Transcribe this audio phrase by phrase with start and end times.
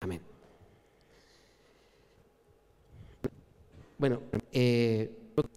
[0.00, 0.20] Amén.
[3.98, 4.20] Bueno,
[4.52, 5.10] eh,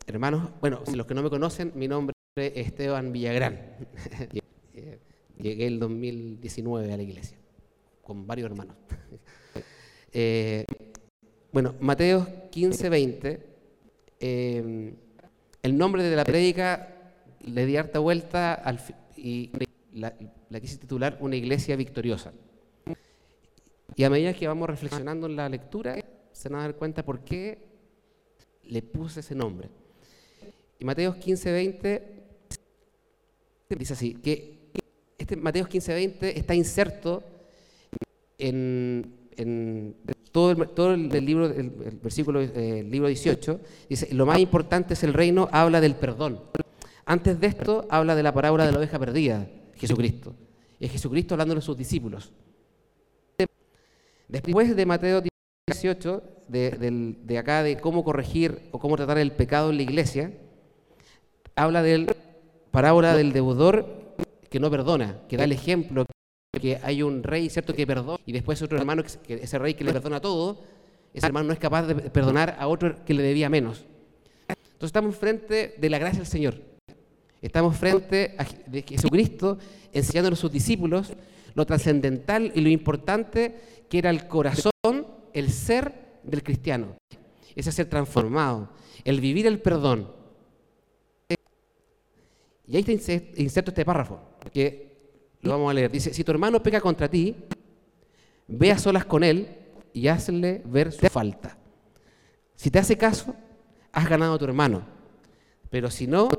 [0.08, 3.76] hermanos, bueno, los que no me conocen, mi nombre es Esteban Villagrán.
[5.38, 7.38] Llegué el 2019 a la iglesia,
[8.04, 8.76] con varios hermanos.
[10.12, 10.66] Eh,
[11.52, 13.48] bueno, Mateo 15, 20.
[14.20, 14.94] Eh,
[15.62, 18.80] el nombre de la prédica le di harta vuelta al,
[19.16, 19.52] y
[19.94, 20.16] la,
[20.50, 22.34] la quise titular Una iglesia victoriosa.
[23.96, 25.96] Y a medida que vamos reflexionando en la lectura,
[26.32, 27.58] se van a dar cuenta por qué
[28.64, 29.70] le puse ese nombre.
[30.80, 32.20] Y Mateo 15, 20
[33.78, 34.58] dice así, que
[35.18, 37.24] este Mateo 15, 20 está inserto
[38.38, 39.14] en,
[40.32, 41.70] todo, el, todo el, libro, el,
[42.02, 43.60] versículo, eh, libro 18,
[43.90, 46.42] dice, lo más importante es el reino, habla del perdón.
[47.06, 50.36] Antes de esto habla de la parábola de la oveja perdida, Jesucristo.
[50.80, 52.32] Es Jesucristo hablando de sus discípulos.
[54.30, 55.24] Después de Mateo
[55.68, 60.32] 18, de, acá de cómo corregir o cómo tratar el pecado en la iglesia,
[61.56, 62.16] habla de la
[62.70, 64.16] parábola del deudor
[64.52, 66.06] que no perdona, que da el ejemplo
[66.62, 69.84] que hay un rey, ¿cierto?, que perdona, y después otro hermano, que ese rey que
[69.84, 70.62] le perdona todo,
[71.12, 73.86] ese hermano no es capaz de perdonar a otro que le debía menos.
[74.48, 76.62] Entonces estamos frente de la gracia del Señor.
[77.42, 79.58] Estamos frente a Jesucristo
[79.92, 81.14] enseñándole a sus discípulos
[81.54, 84.72] lo trascendental y lo importante que era el corazón,
[85.34, 86.96] el ser del cristiano.
[87.56, 88.70] Ese ser transformado,
[89.04, 90.12] el vivir el perdón.
[92.68, 94.20] Y ahí está inserto este párrafo,
[94.54, 94.96] que
[95.42, 95.92] lo vamos a leer.
[95.92, 97.36] Dice, si tu hermano peca contra ti,
[98.48, 99.58] ve a solas con él
[99.94, 101.58] y hazle ver su falta.
[102.56, 103.36] Si te hace caso,
[103.92, 104.84] has ganado a tu hermano.
[105.70, 106.30] Pero si no,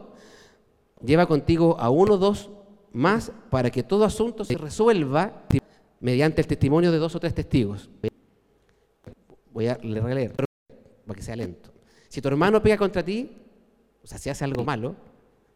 [1.02, 2.50] lleva contigo a uno o dos
[2.92, 5.44] más para que todo asunto se resuelva
[6.00, 7.90] mediante el testimonio de dos o tres testigos.
[9.52, 10.34] Voy a releer
[11.06, 11.70] para que sea lento.
[12.08, 13.30] Si tu hermano pega contra ti,
[14.02, 14.96] o sea, si hace algo malo,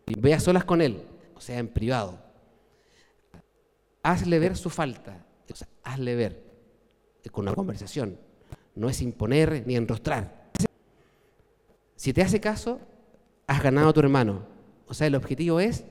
[0.06, 1.02] ve solas con él,
[1.34, 2.24] o sea, en privado
[4.04, 5.26] hazle ver su falta,
[5.82, 6.44] hazle ver
[7.32, 8.18] con una conversación.
[8.76, 10.50] No es imponer ni enrostrar.
[11.96, 12.80] Si te hace caso,
[13.46, 14.46] has ganado a tu hermano.
[14.86, 15.84] O sea, el objetivo es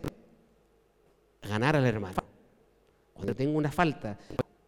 [1.48, 2.18] ganar al hermano.
[3.14, 4.18] Cuando tengo una falta,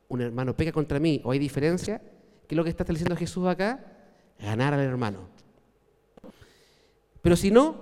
[0.07, 1.99] un hermano pega contra mí o hay diferencia,
[2.47, 3.83] ¿qué es lo que está diciendo Jesús acá?
[4.39, 5.27] Ganar al hermano.
[7.21, 7.75] Pero si no,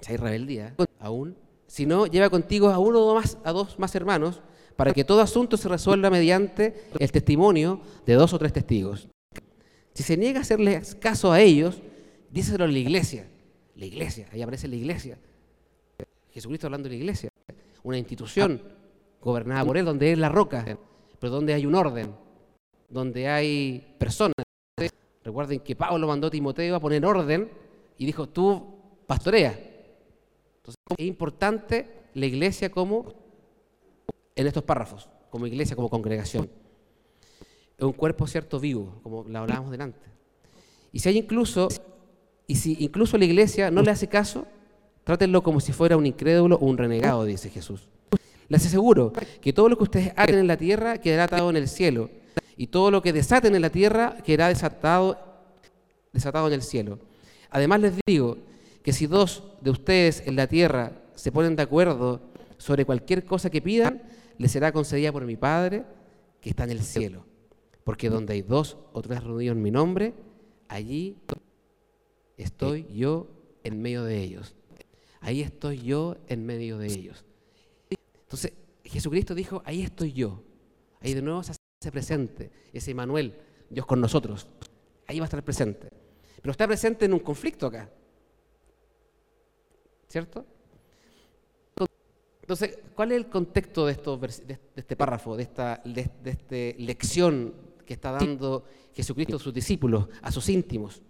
[0.00, 1.36] si hay rebeldía, aún,
[1.66, 4.40] si no, lleva contigo a uno o más, a dos más hermanos
[4.76, 9.08] para que todo asunto se resuelva mediante el testimonio de dos o tres testigos.
[9.94, 11.82] Si se niega a hacerles caso a ellos,
[12.30, 13.26] díselo a la iglesia.
[13.74, 15.18] La iglesia, ahí aparece la iglesia.
[16.30, 17.31] Jesucristo hablando de la iglesia.
[17.82, 18.62] Una institución
[19.20, 20.78] gobernada por Él, donde es la roca,
[21.18, 22.14] pero donde hay un orden,
[22.88, 24.34] donde hay personas.
[25.24, 27.50] Recuerden que Pablo mandó a Timoteo a poner orden
[27.96, 29.50] y dijo, tú pastorea.
[30.56, 33.14] Entonces es importante la iglesia como
[34.34, 36.50] en estos párrafos, como iglesia, como congregación.
[37.78, 40.06] Es un cuerpo cierto vivo, como lo hablábamos delante.
[40.92, 41.68] Y si hay incluso,
[42.46, 44.46] y si incluso la iglesia no le hace caso,
[45.04, 47.88] trátenlo como si fuera un incrédulo o un renegado, dice Jesús.
[48.48, 51.68] Les aseguro que todo lo que ustedes hagan en la tierra quedará atado en el
[51.68, 52.10] cielo,
[52.56, 55.18] y todo lo que desaten en la tierra quedará desatado,
[56.12, 56.98] desatado en el cielo.
[57.50, 58.38] Además les digo
[58.82, 62.20] que si dos de ustedes en la tierra se ponen de acuerdo
[62.58, 64.02] sobre cualquier cosa que pidan,
[64.38, 65.84] le será concedida por mi Padre
[66.40, 67.24] que está en el cielo.
[67.84, 70.14] Porque donde hay dos o tres reunidos en mi nombre,
[70.68, 71.16] allí
[72.36, 73.28] estoy yo
[73.64, 74.54] en medio de ellos.
[75.22, 77.24] Ahí estoy yo en medio de ellos.
[77.90, 78.52] Entonces,
[78.84, 80.42] Jesucristo dijo, ahí estoy yo.
[81.00, 83.34] Ahí de nuevo se hace presente ese Manuel,
[83.70, 84.48] Dios con nosotros.
[85.06, 85.88] Ahí va a estar presente.
[86.40, 87.88] Pero está presente en un conflicto acá.
[90.08, 90.44] ¿Cierto?
[92.40, 97.54] Entonces, ¿cuál es el contexto de, de, este párrafo, de esta, de, lección
[97.86, 101.00] que está dando Jesucristo a sus discípulos, a sus íntimos?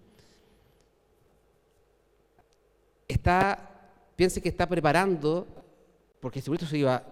[3.09, 3.72] Está,
[4.23, 5.49] piense que está preparando,
[6.21, 7.03] porque Jesucristo se iba,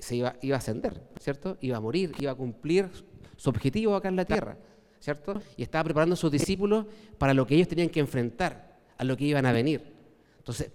[0.00, 1.56] se iba, iba a ascender, ¿cierto?
[1.60, 2.90] Iba a morir, iba a cumplir
[3.36, 4.56] su objetivo acá en la tierra,
[4.98, 5.40] ¿cierto?
[5.56, 6.86] Y estaba preparando a sus discípulos
[7.18, 9.94] para lo que ellos tenían que enfrentar, a lo que iban a venir.
[10.38, 10.72] Entonces,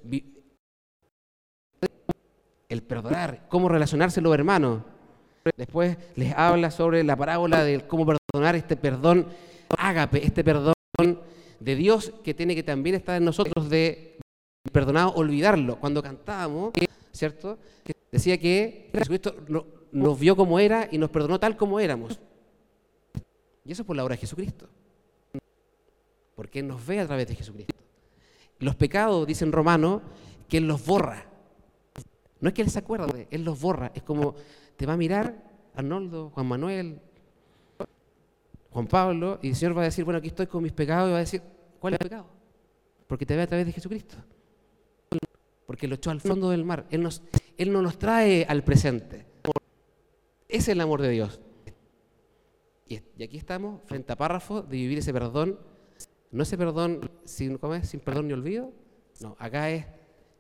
[2.70, 4.82] el perdonar, cómo relacionarse los hermanos.
[5.58, 9.28] Después les habla sobre la parábola de cómo perdonar este perdón
[9.78, 10.74] ágape, este perdón
[11.60, 14.15] de Dios que tiene que también estar en nosotros de
[14.72, 15.80] perdonado, olvidarlo.
[15.80, 16.74] Cuando cantábamos,
[17.12, 17.58] ¿cierto?
[18.12, 19.36] Decía que Jesucristo
[19.92, 22.20] nos vio como era y nos perdonó tal como éramos.
[23.64, 24.68] Y eso es por la obra de Jesucristo.
[26.36, 27.76] Porque Él nos ve a través de Jesucristo.
[28.60, 30.02] Los pecados, dicen Romano,
[30.48, 31.26] que Él los borra.
[32.40, 33.92] No es que Él se acuerde, Él los borra.
[33.96, 34.36] Es como
[34.78, 35.44] te va a mirar
[35.76, 37.02] Arnoldo, Juan Manuel,
[38.72, 41.12] Juan Pablo, y el Señor va a decir, bueno, aquí estoy con mis pecados, y
[41.12, 41.42] va a decir,
[41.80, 42.28] ¿cuál es el pecado?
[43.08, 44.18] Porque te ve a través de Jesucristo.
[45.66, 46.86] Porque lo echó al fondo del mar.
[46.92, 47.22] Él, nos,
[47.58, 49.26] él no nos trae al presente.
[50.48, 51.42] Ese es el amor de Dios.
[52.88, 55.60] Y, aquí estamos, frente a párrafos de vivir ese perdón.
[56.32, 57.90] No ese perdón sin, ¿cómo es?
[57.90, 58.72] sin perdón ni olvido.
[59.22, 59.86] No, acá es,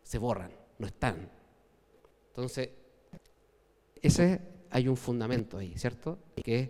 [0.03, 1.29] se borran, no están.
[2.27, 2.69] Entonces,
[4.01, 6.19] ese hay un fundamento ahí, ¿cierto?
[6.43, 6.69] Que es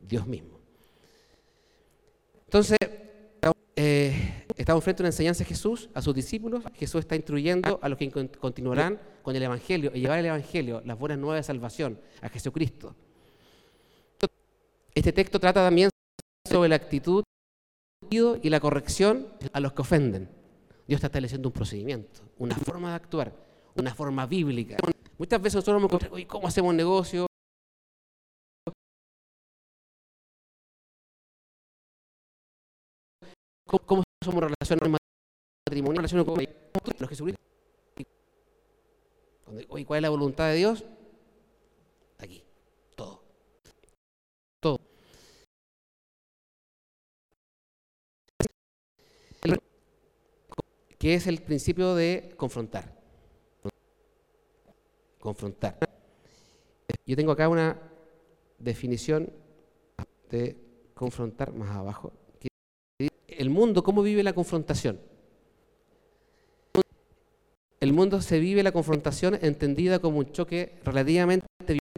[0.00, 0.58] Dios mismo.
[2.44, 2.78] Entonces,
[3.76, 6.64] eh, estamos frente a una enseñanza de Jesús a sus discípulos.
[6.74, 10.98] Jesús está instruyendo a los que continuarán con el Evangelio y llevar el Evangelio, las
[10.98, 12.94] buenas nuevas de salvación, a Jesucristo.
[14.94, 15.90] Este texto trata también
[16.48, 17.22] sobre la actitud
[18.10, 20.28] y la corrección a los que ofenden.
[20.86, 23.32] Dios está estableciendo un procedimiento, una forma de actuar,
[23.76, 24.76] una forma bíblica.
[25.18, 27.26] Muchas veces nosotros nos encontramos, ¿cómo hacemos negocio?
[33.86, 35.00] ¿Cómo, somos relaciones
[35.66, 37.40] matrimoniales, relaciones con los Jesucristo?
[39.68, 40.84] Oye, ¿cuál es la voluntad de Dios?
[42.18, 42.44] Aquí,
[42.94, 43.22] todo.
[44.60, 44.78] Todo.
[50.98, 53.00] ¿Qué es el principio de confrontar?
[55.18, 55.78] Confrontar.
[57.06, 57.76] Yo tengo acá una
[58.58, 59.32] definición
[60.30, 60.56] de
[60.94, 62.12] confrontar más abajo.
[63.40, 65.00] El mundo, ¿cómo vive la confrontación?
[67.80, 71.46] El mundo se vive la confrontación entendida como un choque relativamente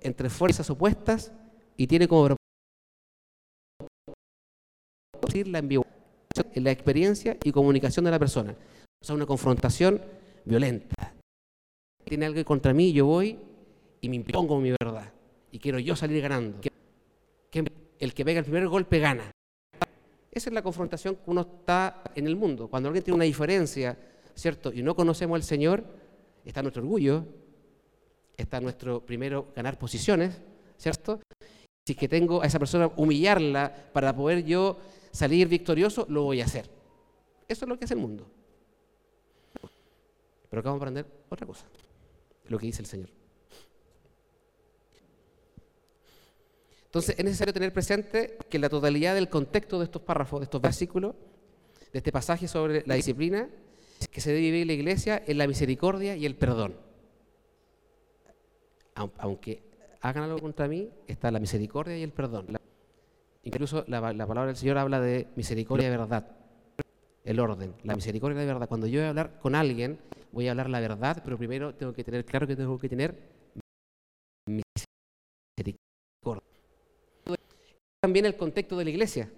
[0.02, 1.32] entre fuerzas opuestas
[1.76, 2.36] y tiene como
[5.32, 5.90] la ambigüedad
[6.54, 8.54] la experiencia y comunicación de la persona.
[9.02, 10.00] O sea, una confrontación
[10.44, 11.12] violenta.
[12.04, 13.36] Tiene algo contra mí, yo voy
[14.00, 15.12] y me impongo mi verdad.
[15.50, 16.60] Y quiero yo salir ganando.
[17.98, 19.32] El que pega el primer golpe gana.
[20.32, 22.68] Esa es la confrontación que uno está en el mundo.
[22.68, 23.98] Cuando alguien tiene una diferencia,
[24.34, 24.72] ¿cierto?
[24.72, 25.84] Y no conocemos al Señor,
[26.42, 27.26] está nuestro orgullo,
[28.34, 30.40] está nuestro primero ganar posiciones,
[30.78, 31.20] ¿cierto?
[31.86, 34.78] Si es que tengo a esa persona humillarla para poder yo
[35.10, 36.70] salir victorioso, lo voy a hacer.
[37.46, 38.26] Eso es lo que hace el mundo.
[40.48, 41.66] Pero acá vamos a aprender otra cosa,
[42.48, 43.21] lo que dice el Señor.
[46.92, 50.60] Entonces es necesario tener presente que la totalidad del contexto de estos párrafos, de estos
[50.60, 51.14] versículos,
[51.90, 53.48] de este pasaje sobre la disciplina,
[54.10, 56.76] que se debe vivir la iglesia es la misericordia y el perdón.
[58.94, 59.62] Aunque
[60.02, 62.58] hagan algo contra mí, está la misericordia y el perdón.
[63.42, 66.36] Incluso la, la palabra del Señor habla de misericordia y verdad,
[67.24, 68.68] el orden, la misericordia y la verdad.
[68.68, 69.98] Cuando yo voy a hablar con alguien,
[70.30, 73.16] voy a hablar la verdad, pero primero tengo que tener claro que tengo que tener
[74.44, 75.91] misericordia.
[78.02, 79.30] También el contexto de la iglesia,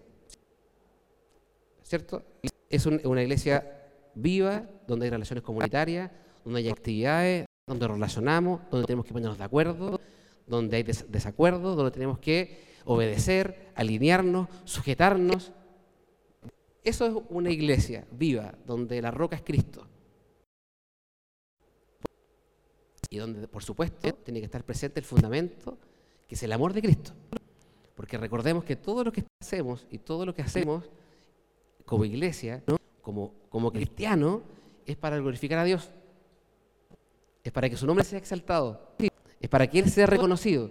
[1.82, 2.22] ¿cierto?
[2.70, 6.10] Es una iglesia viva, donde hay relaciones comunitarias,
[6.42, 10.00] donde hay actividades, donde relacionamos, donde tenemos que ponernos de acuerdo,
[10.46, 15.52] donde hay desacuerdos, donde tenemos que obedecer, alinearnos, sujetarnos.
[16.82, 19.86] Eso es una iglesia viva, donde la roca es Cristo.
[23.10, 25.76] Y donde, por supuesto, tiene que estar presente el fundamento,
[26.26, 27.12] que es el amor de Cristo.
[28.04, 30.84] Porque recordemos que todo lo que hacemos y todo lo que hacemos
[31.86, 32.62] como iglesia,
[33.00, 34.42] como, como cristiano,
[34.84, 35.90] es para glorificar a Dios.
[37.42, 38.94] Es para que su nombre sea exaltado.
[39.40, 40.70] Es para que Él sea reconocido.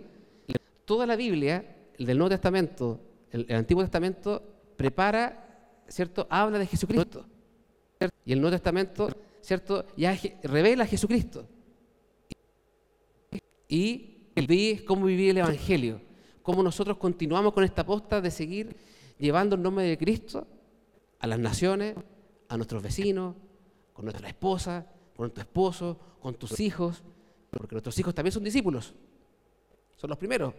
[0.85, 4.43] Toda la Biblia el del Nuevo Testamento, el, Antiguo Testamento,
[4.77, 6.27] prepara, ¿cierto?
[6.29, 7.25] Habla de Jesucristo.
[8.25, 9.09] Y el Nuevo Testamento,
[9.41, 9.87] ¿cierto?
[9.97, 11.47] Ya revela a Jesucristo.
[13.67, 16.12] Y el cómo vivir el Evangelio,
[16.43, 18.75] cómo nosotros continuamos con esta posta de seguir
[19.17, 20.45] llevando el nombre de Cristo
[21.19, 21.95] a las naciones,
[22.49, 23.35] a nuestros vecinos,
[23.93, 24.85] con nuestra esposa,
[25.15, 27.01] con nuestro esposo, con tus hijos,
[27.49, 28.93] porque nuestros hijos también son discípulos.
[29.95, 30.53] Son los primeros,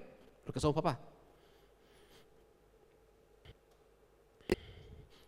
[0.47, 0.99] los que somos papás.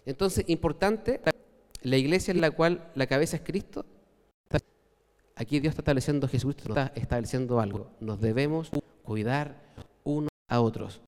[0.06, 1.20] Entonces, importante,
[1.82, 3.84] la iglesia en la cual la cabeza es Cristo,
[5.34, 7.90] aquí Dios está estableciendo, Jesucristo está estableciendo algo.
[8.00, 8.70] Nos debemos
[9.02, 9.65] cuidar
[10.48, 11.00] a otros.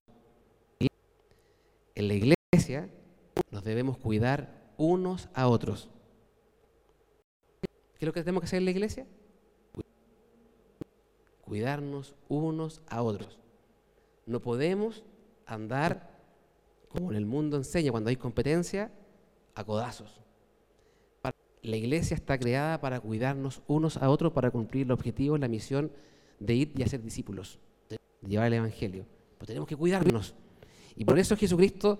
[1.94, 2.88] En la iglesia
[3.50, 5.88] nos debemos cuidar unos a otros.
[7.60, 9.06] ¿Qué es lo que tenemos que hacer en la iglesia?
[11.42, 13.38] Cuidarnos unos a otros.
[14.26, 15.02] No podemos
[15.46, 16.16] andar
[16.88, 18.92] como en el mundo enseña, cuando hay competencia,
[19.54, 20.20] a codazos.
[21.62, 25.90] La iglesia está creada para cuidarnos unos a otros, para cumplir el objetivo, la misión
[26.38, 29.04] de ir y hacer discípulos, de llevar el Evangelio.
[29.38, 30.34] Pero tenemos que cuidarnos.
[30.96, 31.98] Y por eso Jesucristo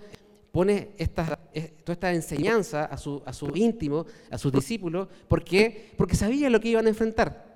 [0.51, 1.39] pone esta,
[1.85, 5.93] toda esta enseñanza a su, a íntimo, a sus discípulos, ¿por qué?
[5.97, 7.47] Porque sabía lo que iban a enfrentar.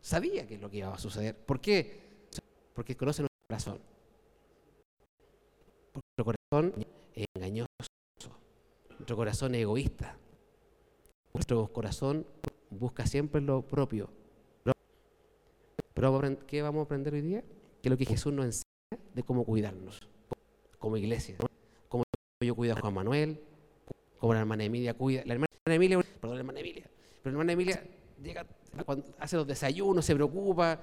[0.00, 1.34] Sabía que es lo que iba a suceder.
[1.34, 2.02] ¿Por qué?
[2.74, 3.80] Porque conoce nuestro corazón.
[5.94, 7.68] Nuestro corazón es engañoso.
[8.90, 10.16] Nuestro corazón es egoísta.
[11.32, 12.26] Nuestro corazón
[12.70, 14.10] busca siempre lo propio.
[15.94, 17.44] Pero ¿qué vamos a aprender hoy día?
[17.82, 18.64] Que es lo que Jesús nos enseña
[19.12, 20.00] de cómo cuidarnos
[20.78, 21.36] como iglesia.
[21.88, 22.04] Como
[22.40, 23.40] yo cuido a Juan Manuel,
[24.18, 25.22] como la hermana Emilia cuida.
[25.26, 26.84] La hermana Emilia, perdón, la hermana Emilia.
[27.22, 27.84] Pero la hermana Emilia
[28.22, 28.46] llega,
[29.18, 30.80] hace los desayunos, se preocupa.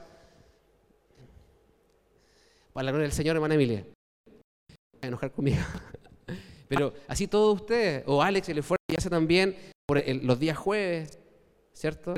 [2.74, 3.86] Para la gloria del Señor, hermana Emilia.
[5.02, 5.58] a enojar conmigo.
[6.68, 9.56] Pero así todos ustedes, o Alex, el esfuerzo que hace también
[10.22, 11.18] los días jueves,
[11.74, 12.14] ¿cierto?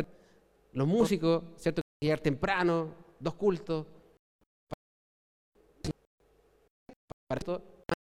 [0.73, 1.81] Los músicos, ¿cierto?
[2.01, 3.88] Llegar temprano, dos cultos.
[7.31, 7.61] Para esto,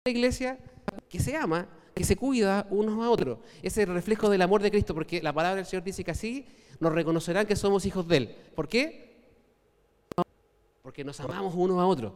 [0.05, 0.59] una iglesia
[1.07, 1.65] que se ama,
[1.95, 3.39] que se cuida unos a otros.
[3.59, 6.11] Ese es el reflejo del amor de Cristo, porque la palabra del Señor dice que
[6.11, 6.45] así
[6.81, 8.35] nos reconocerán que somos hijos de Él.
[8.53, 9.31] ¿Por qué?
[10.81, 12.11] Porque nos amamos unos a otros,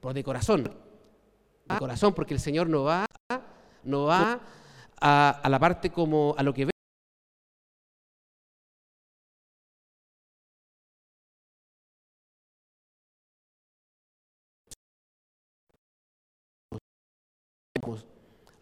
[0.00, 0.64] por de corazón.
[0.64, 3.06] De corazón, porque el Señor no va,
[3.82, 4.38] no va
[5.00, 6.73] a, a la parte como a lo que ve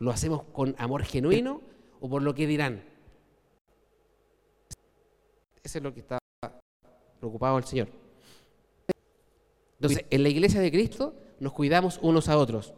[0.02, 1.60] ¿Lo hacemos con amor genuino
[2.00, 2.82] o por lo que dirán?
[5.62, 6.18] Eso es lo que está
[7.20, 7.88] preocupado el Señor.
[9.78, 12.74] Entonces, en la iglesia de Cristo nos cuidamos unos a otros.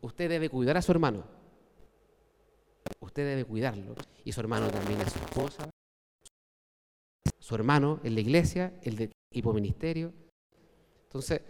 [0.00, 1.22] Usted debe cuidar a su hermano.
[3.00, 3.94] Usted debe cuidarlo.
[4.24, 5.68] Y su hermano también a su esposa.
[7.38, 10.14] Su hermano en la iglesia, el de equipo ministerio.
[11.08, 11.42] Entonces,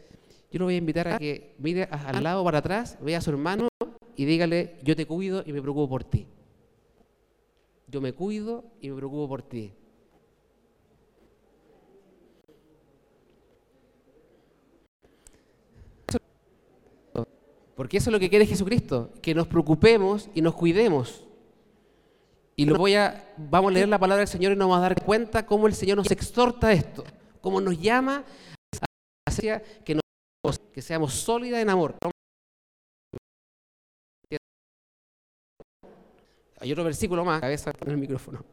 [0.51, 3.31] yo lo voy a invitar a que mire al lado para atrás, vea a su
[3.31, 3.69] hermano
[4.16, 6.26] y dígale, yo te cuido y me preocupo por ti.
[7.88, 9.73] Yo me cuido y me preocupo por ti.
[17.75, 21.25] Porque eso es lo que quiere Jesucristo, que nos preocupemos y nos cuidemos.
[22.54, 24.88] Y lo voy a, vamos a leer la palabra del Señor y nos vamos a
[24.88, 27.02] dar cuenta cómo el Señor nos exhorta esto,
[27.40, 28.25] cómo nos llama
[29.26, 31.97] a que, nos, que seamos sólidas en amor.
[36.62, 38.45] Hay otro versículo más, cabeza en el micrófono.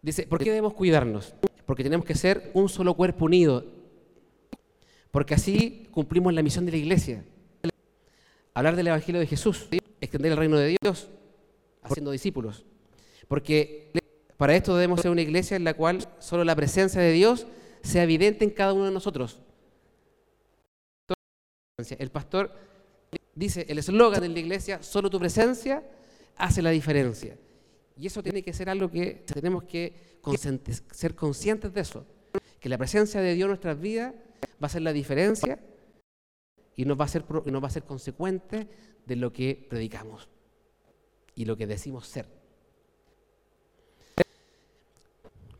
[0.00, 1.34] Dice, ¿por qué debemos cuidarnos?
[1.66, 3.62] Porque tenemos que ser un solo cuerpo unido.
[5.10, 7.26] Porque así cumplimos la misión de la iglesia.
[8.54, 9.68] Hablar del Evangelio de Jesús,
[10.00, 11.10] extender el reino de Dios,
[11.82, 12.64] haciendo discípulos.
[13.28, 13.92] Porque
[14.38, 17.46] para esto debemos ser una iglesia en la cual solo la presencia de Dios
[17.82, 19.42] sea evidente en cada uno de nosotros.
[21.76, 22.50] El pastor
[23.34, 25.84] dice, el eslogan de la iglesia, solo tu presencia
[26.38, 27.36] hace la diferencia.
[27.96, 30.18] Y eso tiene que ser algo que tenemos que
[30.92, 32.06] ser conscientes de eso.
[32.60, 34.14] Que la presencia de Dios en nuestras vidas
[34.62, 35.58] va a ser la diferencia
[36.76, 38.68] y nos va a ser, nos va a ser consecuente
[39.04, 40.28] de lo que predicamos
[41.34, 42.26] y lo que decimos ser.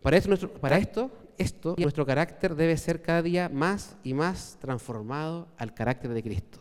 [0.02, 4.56] Para esto, nuestro, para esto, esto, nuestro carácter debe ser cada día más y más
[4.60, 6.60] transformado al carácter de Cristo.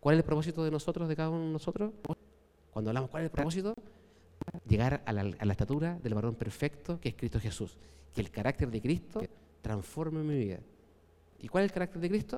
[0.00, 1.92] ¿Cuál es el propósito de nosotros, de cada uno de nosotros?
[2.74, 3.72] Cuando hablamos, ¿cuál es el propósito?
[4.66, 7.78] Llegar a la, estatura del varón perfecto que es Cristo Jesús.
[8.12, 9.22] Que el carácter de Cristo
[9.62, 10.58] transforme mi vida.
[11.38, 12.36] ¿Y cuál es el carácter de Cristo?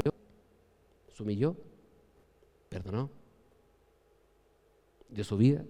[1.08, 1.56] Se humilló,
[2.68, 3.08] perdonó,
[5.08, 5.64] dio su vida.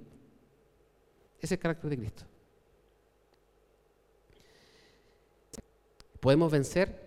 [1.36, 2.24] Ese es el carácter de Cristo.
[6.18, 7.06] Podemos vencer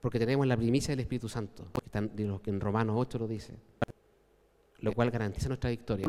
[0.00, 3.52] porque tenemos la primicia del Espíritu Santo, que en Romanos 8 lo dice,
[4.78, 6.08] lo cual garantiza nuestra victoria.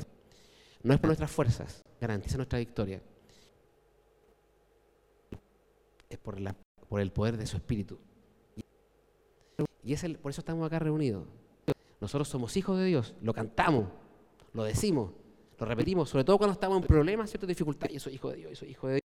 [0.84, 3.02] No es por nuestras fuerzas, garantiza nuestra victoria.
[6.10, 6.38] Es por,
[6.88, 8.00] por el poder de su Espíritu.
[9.84, 11.26] Y es por eso estamos acá reunidos.
[12.00, 13.90] Nosotros somos hijos de Dios, lo cantamos,
[14.54, 15.12] lo decimos,
[15.58, 17.94] lo repetimos, sobre todo cuando estamos en problemas, ciertas dificultades.
[17.96, 19.09] Yo soy hijo de Dios, yo soy hijo de Dios.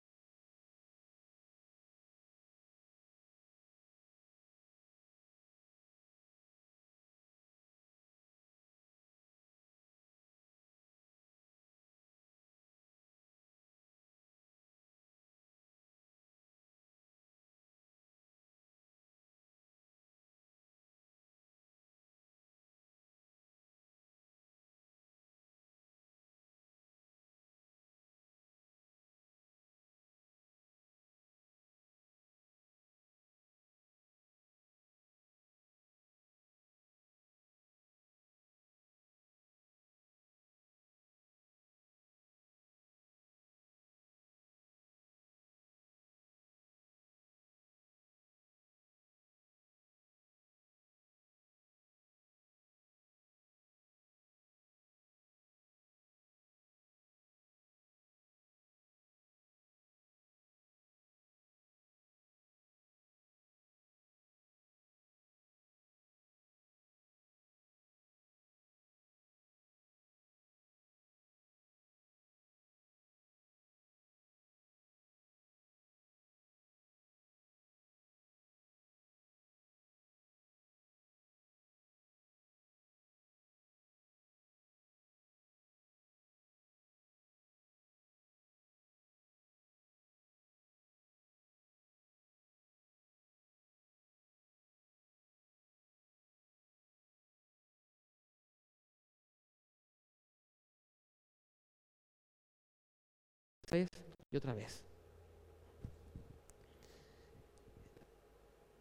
[103.72, 103.88] Vez
[104.30, 104.84] y otra vez.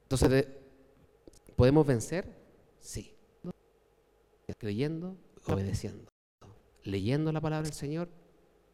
[0.03, 0.47] Entonces,
[1.55, 2.25] ¿podemos vencer?
[2.79, 3.15] Sí.
[4.57, 5.15] Creyendo,
[5.47, 6.11] obedeciendo.
[6.83, 8.09] Leyendo la palabra del Señor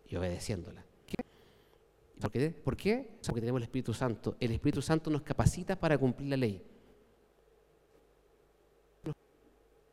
[0.07, 0.83] y obedeciéndola.
[2.19, 2.50] ¿Por qué?
[2.50, 3.09] ¿Por qué?
[3.25, 4.36] Porque tenemos el Espíritu Santo.
[4.39, 6.65] El Espíritu Santo nos capacita para cumplir la ley.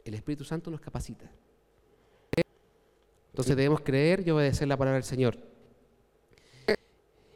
[0.05, 1.31] El Espíritu Santo nos capacita.
[3.33, 5.54] Entonces debemos creer y obedecer la palabra del Señor.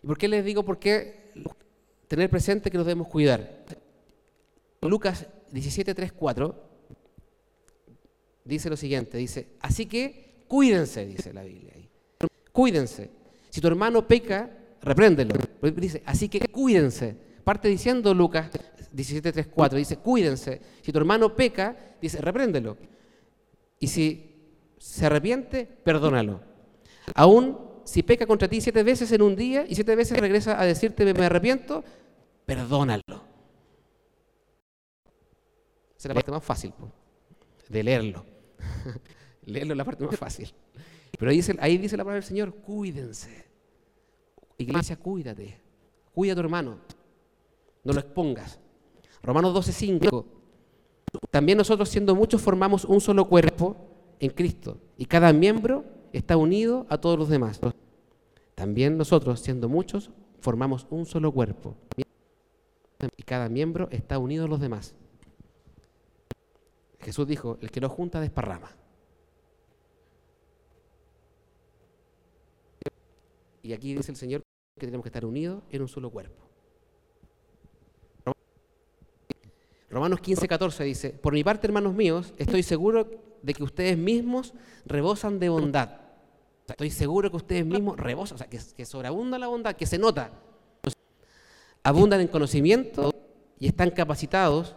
[0.09, 1.35] ¿Y por qué les digo por qué
[2.09, 3.67] tener presente que nos debemos cuidar?
[4.81, 6.65] Lucas 17, 3, 4
[8.43, 11.75] dice lo siguiente, dice, así que cuídense, dice la Biblia.
[12.53, 13.11] Cuídense.
[13.51, 15.35] Si tu hermano peca, repréndelo.
[15.77, 17.15] Dice, así que cuídense.
[17.45, 18.49] Parte diciendo Lucas
[18.91, 20.63] 17, 3, 4, dice, cuídense.
[20.81, 22.79] Si tu hermano peca, dice, repréndelo.
[23.79, 26.41] Y si se arrepiente, perdónalo.
[27.15, 30.67] Aún si peca contra ti siete veces en un día y siete veces regresa a
[30.67, 31.83] decirte, me arrepiento,
[32.45, 33.25] perdónalo.
[35.97, 36.75] Esa es la parte más fácil
[37.67, 38.27] de leerlo.
[39.47, 40.53] leerlo es la parte más fácil.
[41.19, 43.47] Pero ahí dice, ahí dice la palabra del Señor, cuídense.
[44.59, 45.59] Iglesia, cuídate.
[46.13, 46.81] Cuida a tu hermano.
[47.85, 48.61] No lo expongas.
[49.23, 50.27] Romanos 12:5.
[51.31, 53.77] También nosotros siendo muchos formamos un solo cuerpo
[54.21, 57.61] en Cristo y cada miembro está unido a todos los demás.
[58.55, 61.77] También nosotros siendo muchos formamos un solo cuerpo
[63.17, 64.95] y cada miembro está unido a los demás.
[67.01, 68.71] Jesús dijo, el que lo junta desparrama.
[73.63, 74.43] Y aquí dice el Señor
[74.79, 76.49] que tenemos que estar unidos en un solo cuerpo.
[79.91, 83.09] Romanos 15, 14 dice, por mi parte, hermanos míos, estoy seguro
[83.43, 86.01] de que ustedes mismos rebosan de bondad.
[86.69, 89.99] estoy seguro que ustedes mismos rebosan, o sea, que, que sobreabunda la bondad, que se
[89.99, 90.31] nota.
[91.83, 93.15] Abundan en conocimiento
[93.59, 94.77] y están capacitados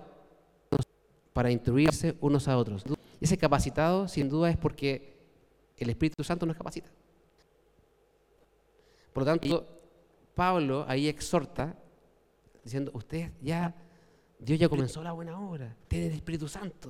[1.34, 2.84] para instruirse unos a otros.
[3.20, 5.18] Ese capacitado, sin duda, es porque
[5.78, 6.90] el Espíritu Santo nos capacita.
[9.14, 9.68] Por lo tanto,
[10.36, 11.76] Pablo ahí exhorta,
[12.64, 13.76] diciendo, ustedes ya,
[14.40, 16.90] Dios ya comenzó la buena obra, tienen el Espíritu Santo,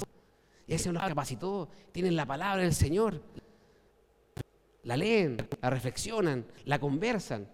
[0.67, 3.21] y ese nos capacitó, tienen la palabra del Señor,
[4.83, 7.47] la leen, la reflexionan, la conversan.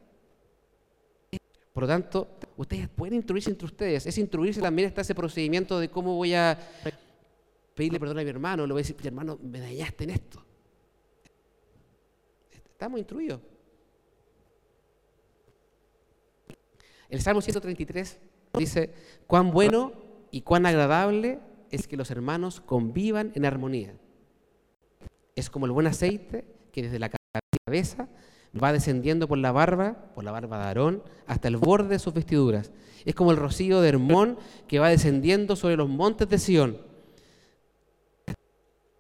[1.73, 4.07] Por lo tanto, ustedes pueden instruirse entre ustedes.
[4.07, 6.57] Es instruirse también está ese procedimiento de cómo voy a
[7.75, 8.65] pedirle perdón a mi hermano.
[8.65, 10.43] Le voy a decir, mi hermano, me dañaste en esto.
[12.51, 13.41] Estamos instruidos.
[17.09, 18.19] El Salmo 133
[18.57, 18.93] dice,
[19.27, 19.93] cuán bueno
[20.31, 21.39] y cuán agradable
[21.71, 23.93] es que los hermanos convivan en armonía.
[25.35, 27.11] Es como el buen aceite que desde la
[27.65, 28.07] cabeza
[28.61, 32.13] va descendiendo por la barba, por la barba de Aarón, hasta el borde de sus
[32.13, 32.71] vestiduras.
[33.05, 36.81] Es como el rocío de Hermón que va descendiendo sobre los montes de Sión.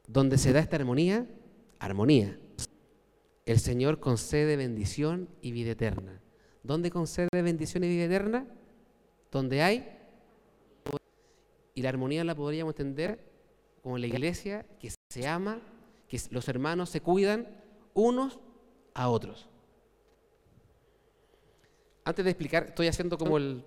[0.07, 1.27] Donde se da esta armonía,
[1.79, 2.37] armonía.
[3.45, 6.21] El Señor concede bendición y vida eterna.
[6.63, 8.45] ¿Dónde concede bendición y vida eterna?
[9.31, 9.96] Donde hay.
[11.77, 13.19] Y la armonía la podríamos entender
[13.83, 15.61] como la iglesia que se ama,
[16.07, 17.47] que los hermanos se cuidan
[17.93, 18.39] unos
[18.95, 19.47] a otros.
[22.03, 23.61] Antes de explicar, estoy haciendo como la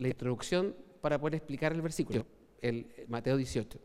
[0.00, 2.26] introducción para poder explicar el versículo,
[2.60, 3.78] el Mateo 18.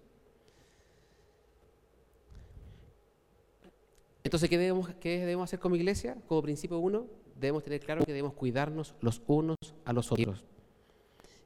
[4.23, 6.17] Entonces, ¿qué debemos, ¿qué debemos hacer como iglesia?
[6.27, 7.05] Como principio uno,
[7.39, 10.43] debemos tener claro que debemos cuidarnos los unos a los otros.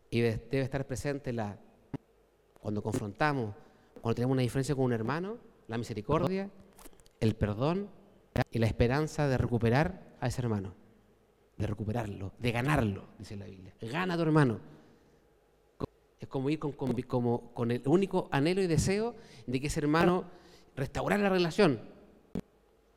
[0.09, 1.59] Y debe estar presente la,
[2.63, 3.53] cuando confrontamos,
[3.99, 6.49] cuando tenemos una diferencia con un hermano, la misericordia,
[7.19, 7.89] el perdón
[8.51, 10.73] y la esperanza de recuperar a ese hermano,
[11.57, 13.73] de recuperarlo, de ganarlo, dice la Biblia.
[13.81, 14.61] Gana a tu hermano.
[16.21, 19.13] Es como ir con, como, con el único anhelo y deseo
[19.45, 20.23] de que ese hermano
[20.73, 21.81] restaurar la relación.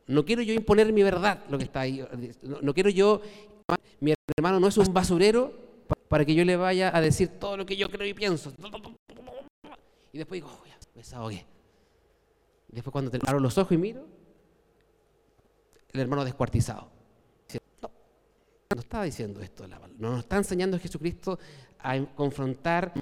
[0.06, 2.06] No quiero yo imponer mi verdad, lo que está ahí.
[2.62, 3.20] No, quiero yo,
[3.98, 5.52] mi hermano no es un basurero
[6.06, 8.52] para que yo le vaya a decir todo lo que yo creo y pienso.
[10.16, 11.44] Y después digo, oh, ya, me desahogué.
[12.68, 14.06] Después cuando te abro los ojos y miro,
[15.92, 16.90] el hermano descuartizado.
[17.82, 17.90] No,
[18.74, 19.68] no estaba diciendo esto.
[19.68, 21.38] No nos está enseñando Jesucristo
[21.80, 22.94] a confrontar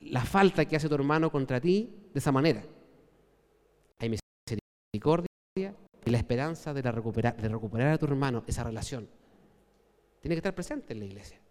[0.00, 2.64] la falta que hace tu hermano contra ti de esa manera.
[3.98, 5.28] Hay misericordia
[6.02, 9.06] y la esperanza de, recuperar, de recuperar a tu hermano esa relación.
[10.22, 11.43] Tiene que estar presente en la iglesia.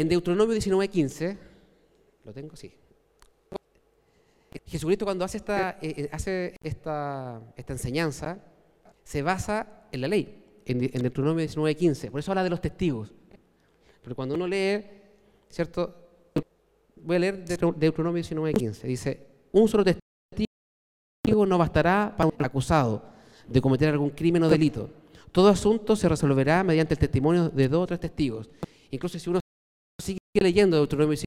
[0.00, 1.36] En Deuteronomio 19:15,
[2.24, 2.56] ¿lo tengo?
[2.56, 2.72] Sí.
[4.64, 8.38] Jesucristo cuando hace esta, eh, eh, hace esta, esta enseñanza,
[9.04, 12.10] se basa en la ley, en, en Deuteronomio 19.15.
[12.10, 13.12] Por eso habla de los testigos.
[14.02, 14.82] Pero cuando uno lee,
[15.50, 15.94] ¿cierto?
[16.96, 18.82] Voy a leer Deutero- Deuteronomio 19.15.
[18.84, 23.02] Dice, un solo testigo no bastará para un acusado
[23.46, 24.88] de cometer algún crimen o delito.
[25.30, 28.48] Todo asunto se resolverá mediante el testimonio de dos o tres testigos.
[28.90, 29.39] Incluso si uno
[30.38, 31.18] leyendo Deuteronomio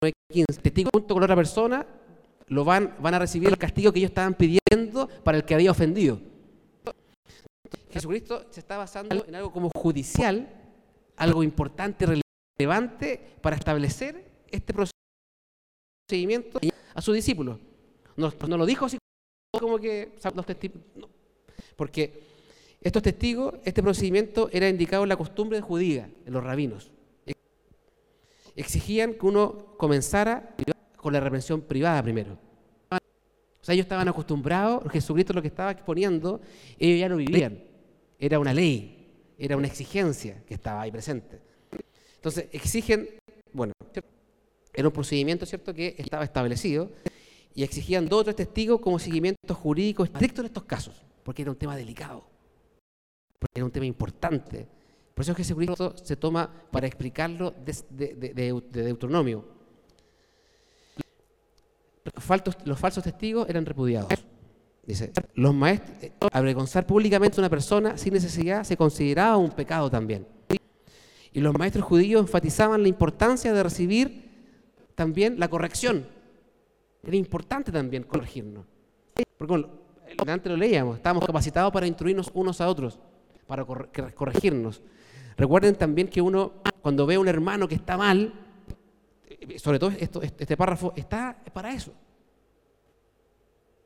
[0.00, 1.86] 19.15, testigo junto con otra persona,
[2.46, 5.70] lo van, van a recibir el castigo que ellos estaban pidiendo para el que había
[5.70, 6.18] ofendido.
[7.90, 10.48] Jesucristo se está basando en algo como judicial,
[11.16, 12.06] algo importante,
[12.58, 14.74] relevante para establecer este
[16.08, 16.58] procedimiento
[16.94, 17.58] a sus discípulos.
[18.16, 18.96] No, no lo dijo así
[19.58, 20.80] como que los testigos,
[21.76, 22.31] porque
[22.82, 26.90] estos testigos, este procedimiento era indicado en la costumbre judía, en los rabinos.
[28.56, 30.54] Exigían que uno comenzara
[30.96, 32.38] con la reprensión privada primero.
[32.90, 36.40] O sea, ellos estaban acostumbrados, Jesucristo lo que estaba exponiendo,
[36.78, 37.62] ellos ya lo vivían.
[38.18, 41.40] Era una ley, era una exigencia que estaba ahí presente.
[42.16, 43.08] Entonces, exigen,
[43.52, 43.72] bueno,
[44.72, 46.90] era un procedimiento, ¿cierto?, que estaba establecido
[47.54, 51.50] y exigían dos o tres testigos como seguimiento jurídico estricto en estos casos, porque era
[51.50, 52.24] un tema delicado,
[53.42, 54.68] porque era un tema importante.
[55.12, 59.44] Por eso Jesucristo se toma para explicarlo de, de, de, de Deuteronomio.
[62.18, 64.12] Faltos, los falsos testigos eran repudiados.
[64.86, 70.24] Dice, los maestros, avergonzar públicamente a una persona sin necesidad se consideraba un pecado también.
[71.32, 74.30] Y los maestros judíos enfatizaban la importancia de recibir
[74.94, 76.06] también la corrección.
[77.02, 78.64] Era importante también corregirnos.
[79.36, 79.68] Porque bueno,
[80.28, 83.00] antes lo leíamos, estábamos capacitados para instruirnos unos a otros,
[83.46, 84.82] para corregirnos.
[85.36, 88.32] Recuerden también que uno, cuando ve a un hermano que está mal,
[89.56, 91.92] sobre todo esto, este párrafo, está para eso.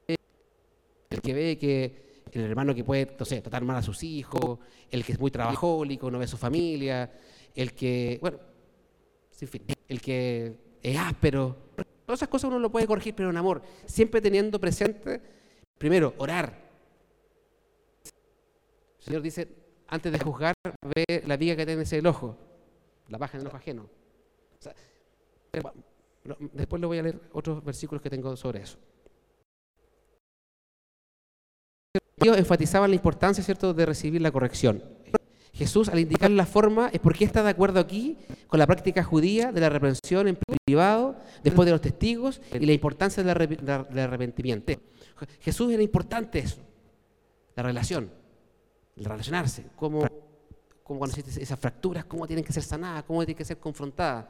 [0.07, 4.59] El que ve que el hermano que puede, no sé, tratar mal a sus hijos,
[4.91, 7.11] el que es muy trabajólico, no ve a su familia,
[7.55, 8.39] el que, bueno,
[9.41, 11.57] en fin, el que es áspero.
[12.05, 15.21] Todas esas cosas uno lo puede corregir, pero en amor, siempre teniendo presente,
[15.79, 16.66] primero, orar.
[19.07, 19.49] El Señor dice,
[19.87, 22.37] antes de juzgar, ve la viga que tienes en el ojo,
[23.09, 23.83] la paja en el ojo ajeno.
[23.85, 24.75] O sea,
[26.53, 28.79] después le voy a leer otros versículos que tengo sobre eso.
[32.17, 34.83] Ellos enfatizaban la importancia, ¿cierto?, de recibir la corrección.
[35.53, 39.53] Jesús, al indicar la forma, es porque está de acuerdo aquí con la práctica judía
[39.53, 41.15] de la reprensión en privado,
[41.45, 44.73] después de los testigos, y la importancia del arrepentimiento.
[45.39, 46.59] Jesús era importante eso,
[47.55, 48.11] la relación,
[48.97, 50.07] el relacionarse, cómo,
[50.83, 54.27] cómo cuando esas fracturas, cómo tienen que ser sanadas, cómo tienen que ser confrontadas.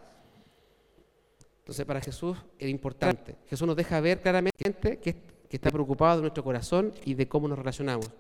[1.58, 3.36] Entonces, para Jesús era importante.
[3.48, 7.48] Jesús nos deja ver claramente que que está preocupado de nuestro corazón y de cómo
[7.48, 8.10] nos relacionamos.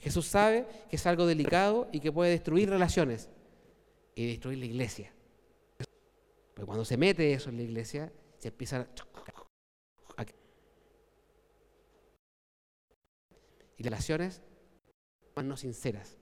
[0.00, 3.28] Jesús sabe que es algo delicado y que puede destruir relaciones
[4.14, 5.12] y destruir la iglesia.
[6.54, 8.80] Pero cuando se mete eso en la iglesia, se empieza
[10.16, 10.24] a...
[13.76, 14.42] Y relaciones
[15.36, 16.18] no sinceras.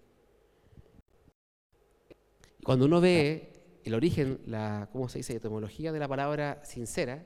[2.65, 5.33] Cuando uno ve el origen, la, ¿cómo se dice?
[5.33, 7.25] La etimología de la palabra sincera,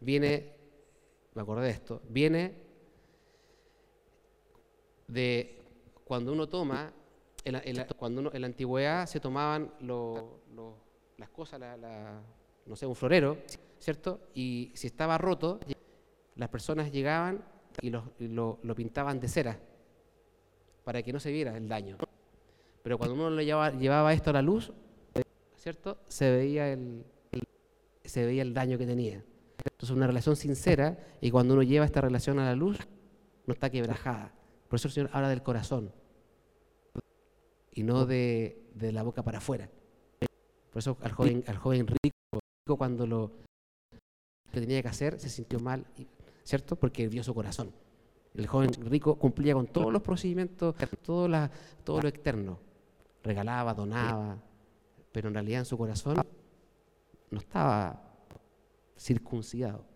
[0.00, 0.60] viene
[1.34, 2.54] me acordé de esto, viene
[5.06, 5.62] de
[6.04, 6.92] cuando uno toma,
[7.44, 9.72] en la, cuando uno, en la antigüedad se tomaban
[11.16, 11.60] las cosas,
[12.66, 13.38] no sé, un florero,
[13.78, 14.20] ¿cierto?
[14.34, 15.60] Y si estaba roto,
[16.34, 17.44] las personas llegaban
[17.80, 19.69] y lo pintaban de cera
[20.90, 21.96] para que no se viera el daño.
[22.82, 24.72] Pero cuando uno lo llevaba, esto a la luz,
[25.54, 25.98] ¿cierto?
[26.08, 27.42] Se veía el, el,
[28.02, 29.22] se veía el daño que tenía.
[29.64, 32.76] Entonces, una relación sincera, y cuando uno lleva esta relación a la luz,
[33.46, 34.34] no está quebrajada.
[34.66, 35.92] Por eso el Señor habla del corazón
[37.70, 39.70] y no de, de la boca para afuera.
[40.72, 43.30] Por eso al joven, al joven rico, cuando lo
[44.50, 45.86] que tenía que hacer, se sintió mal,
[46.42, 46.74] ¿cierto?
[46.74, 47.72] Porque vio su corazón.
[48.34, 51.50] El joven rico cumplía con todos los procedimientos, todo, la,
[51.84, 52.58] todo lo externo.
[53.22, 54.38] Regalaba, donaba,
[55.12, 56.16] pero en realidad en su corazón
[57.30, 58.00] no estaba
[58.96, 59.90] circuncidado.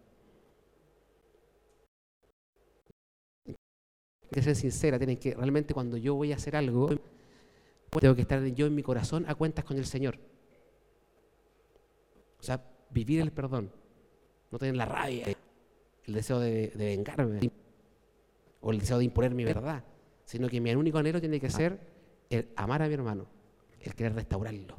[4.35, 6.90] que ser sincera, tienen que realmente cuando yo voy a hacer algo,
[8.01, 10.18] tengo que estar yo en mi corazón a cuentas con el Señor.
[12.40, 13.70] O sea, vivir el perdón,
[14.51, 15.27] no tener la rabia,
[16.05, 17.53] el deseo de, de vengarme
[18.64, 19.85] o el deseo de imponer mi verdad,
[20.24, 21.79] sino que mi único anhelo tiene que ser
[22.31, 23.27] el amar a mi hermano,
[23.83, 24.74] el querer restaurarlo.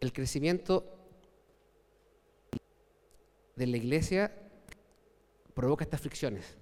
[0.00, 0.86] El crecimiento
[3.56, 4.32] de la iglesia
[5.52, 6.56] provoca estas fricciones.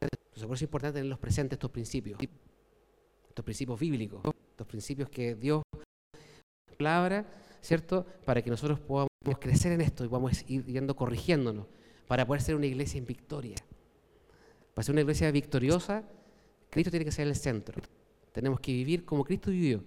[0.00, 2.18] Entonces, por eso es importante tenerlos presentes estos principios,
[3.28, 5.62] estos principios bíblicos, estos principios que Dios
[6.76, 7.24] palabra,
[7.60, 8.06] ¿cierto?
[8.24, 9.08] Para que nosotros podamos
[9.40, 11.66] crecer en esto y podamos ir yendo corrigiéndonos,
[12.06, 13.56] para poder ser una iglesia en victoria.
[14.74, 16.04] Para ser una iglesia victoriosa,
[16.70, 17.80] Cristo tiene que ser el centro.
[18.32, 19.82] Tenemos que vivir como Cristo vivió.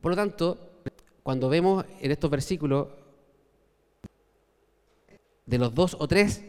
[0.00, 0.82] Por lo tanto,
[1.22, 2.88] cuando vemos en estos versículos
[5.46, 6.44] de los dos o tres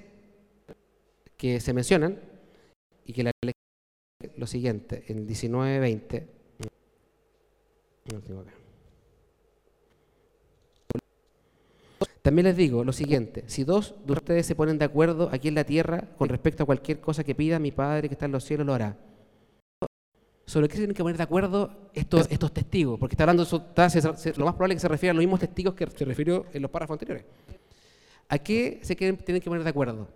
[1.38, 2.19] que se mencionan,
[3.06, 3.32] y que la
[4.38, 6.28] lo siguiente, en 19-20,
[12.22, 15.54] también les digo lo siguiente, si dos de ustedes se ponen de acuerdo aquí en
[15.54, 18.44] la tierra con respecto a cualquier cosa que pida, mi Padre que está en los
[18.44, 18.98] cielos lo hará.
[20.48, 23.00] ¿Sobre qué tienen que poner de acuerdo estos, testigos?
[23.00, 25.88] Porque está hablando, lo más probable es que se refiera a los mismos testigos que
[25.88, 27.26] se refirió en los párrafos anteriores.
[28.30, 30.08] ¿A qué se tienen que poner de acuerdo?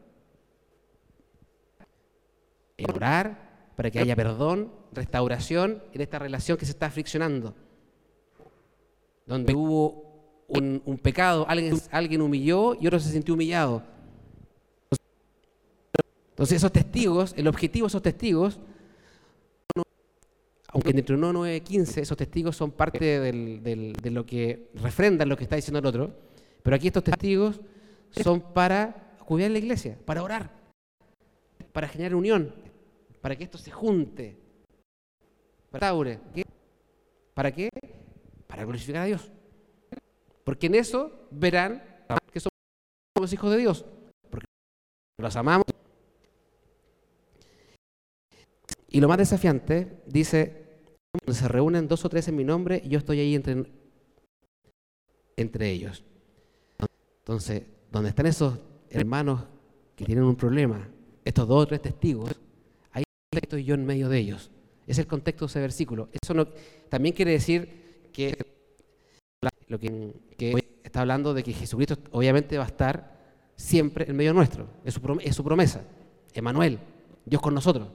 [2.77, 7.53] En orar, para que haya perdón, restauración en esta relación que se está friccionando.
[9.29, 13.83] Donde hubo un, pecado, alguien, alguien humilló y otro se sintió humillado.
[16.31, 18.59] Entonces esos testigos, el objetivo de esos testigos,
[20.69, 25.43] aunque entre 1, 9 15 esos testigos son parte de lo que refrendan lo que
[25.43, 26.11] está diciendo el otro,
[26.63, 27.61] pero aquí estos testigos
[28.09, 30.49] son para cuidar la iglesia, para orar,
[31.71, 32.51] para generar unión,
[33.21, 34.37] para que esto se junte,
[35.69, 35.93] para
[37.35, 37.69] ¿Para qué?
[38.49, 39.31] Para glorificar a Dios.
[40.43, 41.83] Porque en eso verán
[42.33, 43.85] que somos hijos de Dios,
[44.31, 44.47] porque
[45.19, 45.67] los amamos.
[48.87, 50.79] Y lo más desafiante, dice,
[51.27, 53.71] se reúnen dos o tres en mi nombre y yo estoy ahí entre,
[55.37, 56.03] entre ellos.
[57.19, 58.57] Entonces, donde están esos
[58.89, 59.43] hermanos
[59.95, 60.89] que tienen un problema,
[61.23, 62.31] estos dos o tres testigos,
[63.31, 64.49] estoy yo en medio de ellos.
[64.87, 66.09] Es el contexto de ese versículo.
[66.19, 66.47] Eso no,
[66.89, 67.88] también quiere decir
[68.19, 68.37] que
[69.67, 70.13] lo que,
[70.83, 73.17] está hablando de que Jesucristo obviamente va a estar
[73.55, 74.67] siempre en medio nuestro.
[74.83, 75.85] Es su, es su promesa.
[77.25, 77.87] Dios con nosotros.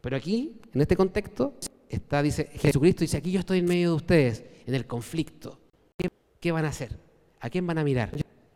[0.00, 1.54] Pero aquí, en este contexto,
[1.88, 5.58] está, dice, Jesucristo dice, aquí yo estoy en medio de ustedes, en el conflicto.
[6.40, 6.98] ¿Qué, van a hacer?
[7.40, 8.10] ¿A quién van a mirar?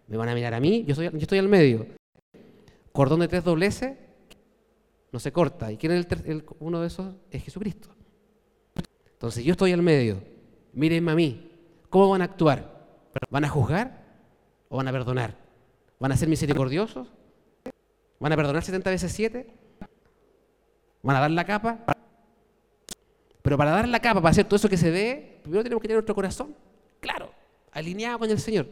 [0.06, 0.84] ¿Me van a mirar a mí?
[0.86, 1.86] Yo, estoy al medio.
[2.92, 3.96] Cordón de tres dobleces,
[5.10, 5.72] no se corta.
[5.72, 7.14] ¿Y quién es el, uno de esos?
[7.30, 7.88] Es Jesucristo.
[9.12, 10.35] Entonces yo estoy al medio.
[10.76, 11.50] Mírenme a mí.
[11.88, 12.86] ¿Cómo van a actuar?
[13.30, 14.04] ¿Van a juzgar
[14.68, 15.34] o van a perdonar?
[15.98, 17.08] ¿Van a ser misericordiosos?
[18.20, 19.46] ¿Van a perdonar 70 veces 7?
[21.02, 21.78] ¿Van a dar la capa?
[23.40, 25.88] Pero para dar la capa, para hacer todo eso que se ve, primero tenemos que
[25.88, 26.54] tener nuestro corazón
[27.00, 27.30] claro,
[27.72, 28.66] alineado con el Señor.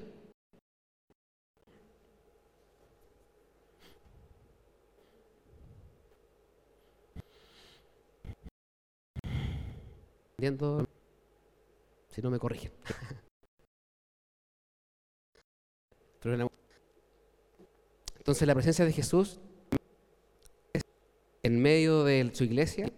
[12.15, 12.71] Si no me corrigen.
[18.19, 19.41] Entonces la presencia de Jesús
[21.43, 22.91] en medio de su iglesia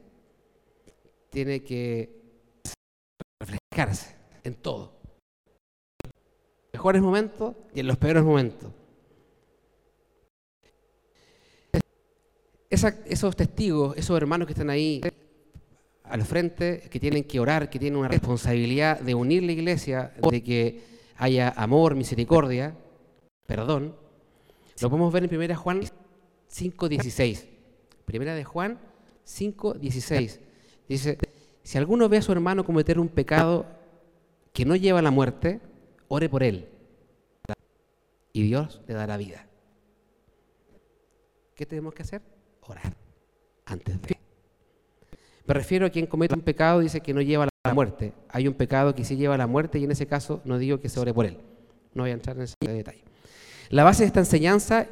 [1.31, 2.23] tiene que
[3.41, 5.01] reflejarse en todo.
[6.05, 8.71] En los mejores momentos y en los peores momentos.
[12.69, 15.01] esos testigos, esos hermanos que están ahí,
[16.09, 20.43] al frente, que tienen que orar, que tienen una responsabilidad de unir la iglesia, de
[20.43, 20.85] que
[21.17, 22.77] haya amor, misericordia,
[23.47, 23.97] perdón,
[24.81, 25.81] lo podemos ver en 1 Juan
[26.51, 27.47] 5.16.
[28.05, 28.79] Primera de Juan
[29.27, 30.39] 5.16.
[30.89, 31.19] Dice,
[31.63, 33.67] si alguno ve a su hermano cometer un pecado
[34.53, 35.61] que no lleva a la muerte,
[36.09, 36.69] ore por él.
[38.33, 39.47] Y Dios le dará vida.
[41.55, 42.23] ¿Qué tenemos que hacer?
[42.61, 42.95] Orar
[43.65, 44.26] antes de.
[45.47, 48.13] Me refiero a quien comete un pecado, dice que no lleva a la muerte.
[48.31, 50.81] Hay un pecado que sí lleva a la muerte y en ese caso no digo
[50.81, 51.39] que se ore por él.
[51.95, 53.05] No voy a entrar en ese detalle.
[53.71, 54.87] La base de esta enseñanza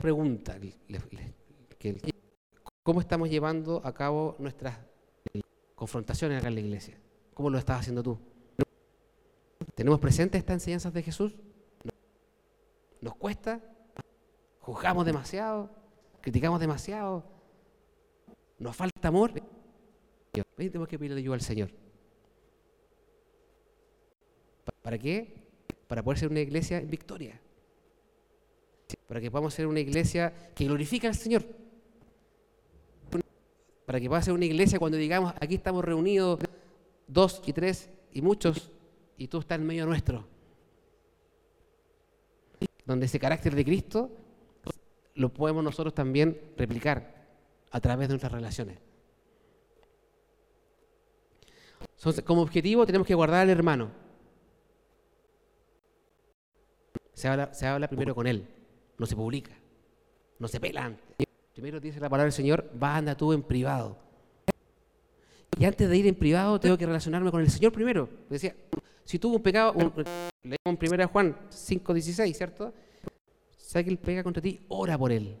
[0.00, 0.58] pregunta,
[2.82, 4.78] ¿cómo estamos llevando a cabo nuestras
[5.74, 6.98] confrontaciones acá en la iglesia?
[7.34, 8.18] ¿Cómo lo estás haciendo tú?
[9.74, 11.36] ¿Tenemos presentes estas enseñanzas de Jesús?
[13.00, 13.60] ¿Nos cuesta?
[14.60, 15.70] ¿Juzgamos demasiado?
[16.20, 17.24] ¿Criticamos demasiado?
[18.58, 19.32] ¿Nos falta amor?
[20.56, 21.70] Tenemos que pedirle ayuda al Señor.
[24.64, 25.46] ¿Pa- ¿Para qué?
[25.86, 27.40] Para poder ser una iglesia en victoria.
[29.06, 31.44] Para que podamos ser una iglesia que glorifica al Señor.
[33.84, 36.40] Para que pueda ser una iglesia cuando digamos, aquí estamos reunidos
[37.06, 38.70] dos y tres y muchos,
[39.16, 40.26] y tú estás en medio nuestro.
[42.84, 44.10] Donde ese carácter de Cristo
[45.14, 47.26] lo podemos nosotros también replicar
[47.70, 48.78] a través de nuestras relaciones.
[51.96, 53.90] Entonces, como objetivo tenemos que guardar al hermano.
[57.12, 58.46] Se habla, se habla primero con él,
[58.98, 59.52] no se publica,
[60.38, 61.26] no se pela antes.
[61.52, 63.96] Primero dice la palabra del Señor, va anda tú en privado.
[65.58, 68.08] Y antes de ir en privado tengo que relacionarme con el Señor primero.
[68.28, 68.54] Decía,
[69.04, 69.92] si tuvo un pecado, un,
[70.42, 72.72] leemos en 1 Juan 5.16, ¿cierto?
[73.56, 75.36] Sabe que él pega contra ti, ora por él.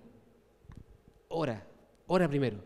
[1.28, 1.64] Ora,
[2.06, 2.58] ora primero.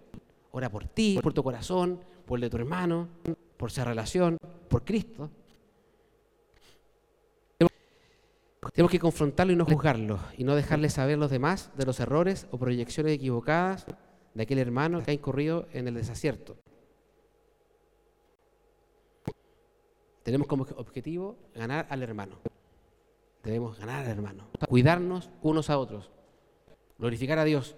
[0.53, 3.09] Ora por ti, por tu corazón, por el de tu hermano,
[3.57, 4.37] por esa relación,
[4.69, 5.31] por Cristo.
[8.71, 11.99] Tenemos que confrontarlo y no juzgarlo, y no dejarle saber a los demás de los
[11.99, 13.87] errores o proyecciones equivocadas
[14.35, 16.57] de aquel hermano que ha incurrido en el desacierto.
[20.23, 22.39] Tenemos como objetivo ganar al hermano.
[23.43, 24.47] Debemos ganar al hermano.
[24.69, 26.13] Cuidarnos unos a otros.
[26.99, 27.75] Glorificar a Dios.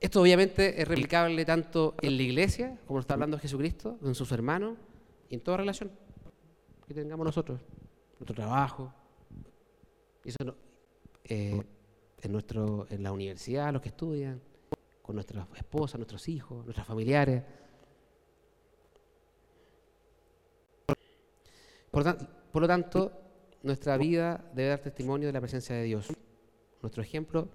[0.00, 4.32] Esto obviamente es replicable tanto en la iglesia, como lo está hablando Jesucristo, en sus
[4.32, 4.76] hermanos,
[5.28, 5.92] y en toda relación
[6.94, 7.60] que tengamos nosotros,
[8.18, 8.92] nuestro trabajo,
[10.24, 10.56] eso
[11.22, 11.62] eh,
[12.20, 14.42] en, nuestro, en la universidad, los que estudian,
[15.00, 17.44] con nuestras esposas, nuestros hijos, nuestras familiares.
[21.92, 22.04] Por,
[22.50, 23.12] por lo tanto,
[23.62, 26.08] nuestra vida debe dar testimonio de la presencia de Dios.
[26.82, 27.48] Nuestro ejemplo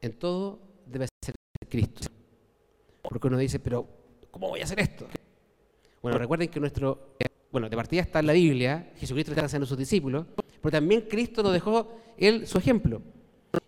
[0.00, 1.34] en todo debe ser
[1.68, 2.08] Cristo.
[3.02, 3.86] Porque uno dice, pero
[4.30, 5.06] ¿cómo voy a hacer esto?
[6.00, 7.16] Bueno, recuerden que nuestro,
[7.56, 10.26] bueno, de partida está en la Biblia, Jesucristo está haciendo sus discípulos,
[10.60, 13.00] pero también Cristo nos dejó él su ejemplo.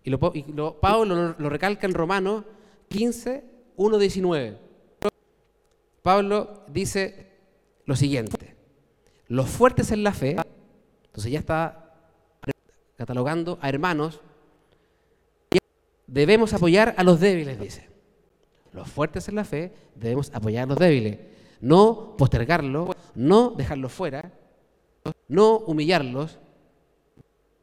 [0.04, 2.44] Y, lo, y lo- Pablo lo, lo recalca en Romanos
[2.90, 3.44] 15,
[3.76, 4.58] 1, 19.
[6.02, 7.28] Pablo dice
[7.86, 8.56] lo siguiente,
[9.28, 10.36] los fuertes en la fe,
[11.06, 11.94] entonces ya está
[12.98, 14.20] catalogando a hermanos,
[16.06, 17.88] debemos apoyar a los débiles, dice.
[18.74, 21.18] Los fuertes en la fe debemos apoyar a los débiles,
[21.60, 24.32] no postergarlos, no dejarlos fuera,
[25.28, 26.38] no humillarlos.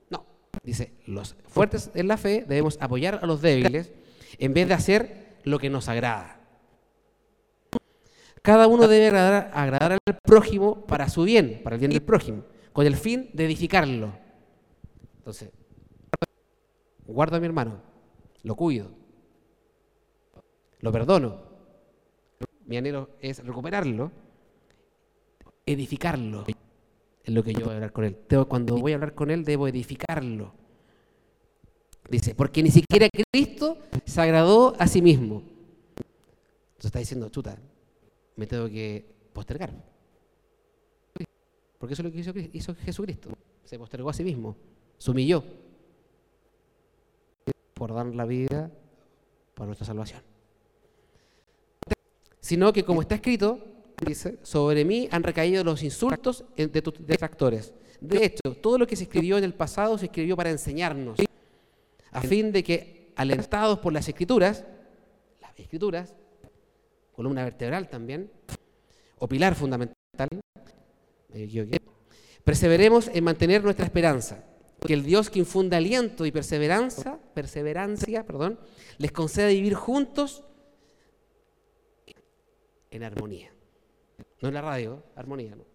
[0.09, 0.25] No,
[0.63, 3.91] dice, los fuertes en la fe debemos apoyar a los débiles
[4.37, 6.39] en vez de hacer lo que nos agrada.
[8.41, 12.43] Cada uno debe agradar, agradar al prójimo para su bien, para el bien del prójimo,
[12.73, 14.13] con el fin de edificarlo.
[15.17, 15.49] Entonces,
[17.07, 17.81] guardo a mi hermano,
[18.43, 18.91] lo cuido,
[20.81, 21.54] lo perdono.
[22.65, 24.11] Mi anhelo es recuperarlo,
[25.65, 26.45] edificarlo.
[27.23, 28.17] Es lo que yo voy a hablar con él.
[28.47, 30.53] Cuando voy a hablar con él, debo edificarlo.
[32.09, 35.41] Dice, porque ni siquiera Cristo se agradó a sí mismo.
[35.97, 37.57] Entonces está diciendo, chuta,
[38.35, 39.71] me tengo que postergar.
[41.79, 43.29] Porque eso es lo que hizo, hizo Jesucristo.
[43.63, 44.55] Se postergó a sí mismo,
[44.97, 45.43] se humilló
[47.73, 48.71] por dar la vida
[49.55, 50.34] para nuestra salvación.
[52.45, 53.57] Sino que como está escrito,
[54.05, 57.73] dice, sobre mí han recaído los insultos de tus detractores.
[57.99, 61.17] De hecho, todo lo que se escribió en el pasado se escribió para enseñarnos,
[62.11, 64.63] a fin de que, alentados por las escrituras,
[65.41, 66.13] las escrituras,
[67.13, 68.29] columna vertebral también,
[69.17, 69.95] o pilar fundamental,
[72.43, 74.43] perseveremos en mantener nuestra esperanza,
[74.85, 78.59] que el Dios que infunde aliento y perseverancia, perseverancia, perdón,
[78.99, 80.43] les conceda vivir juntos
[82.95, 83.51] en armonía.
[84.41, 85.65] No en la radio, armonía, no.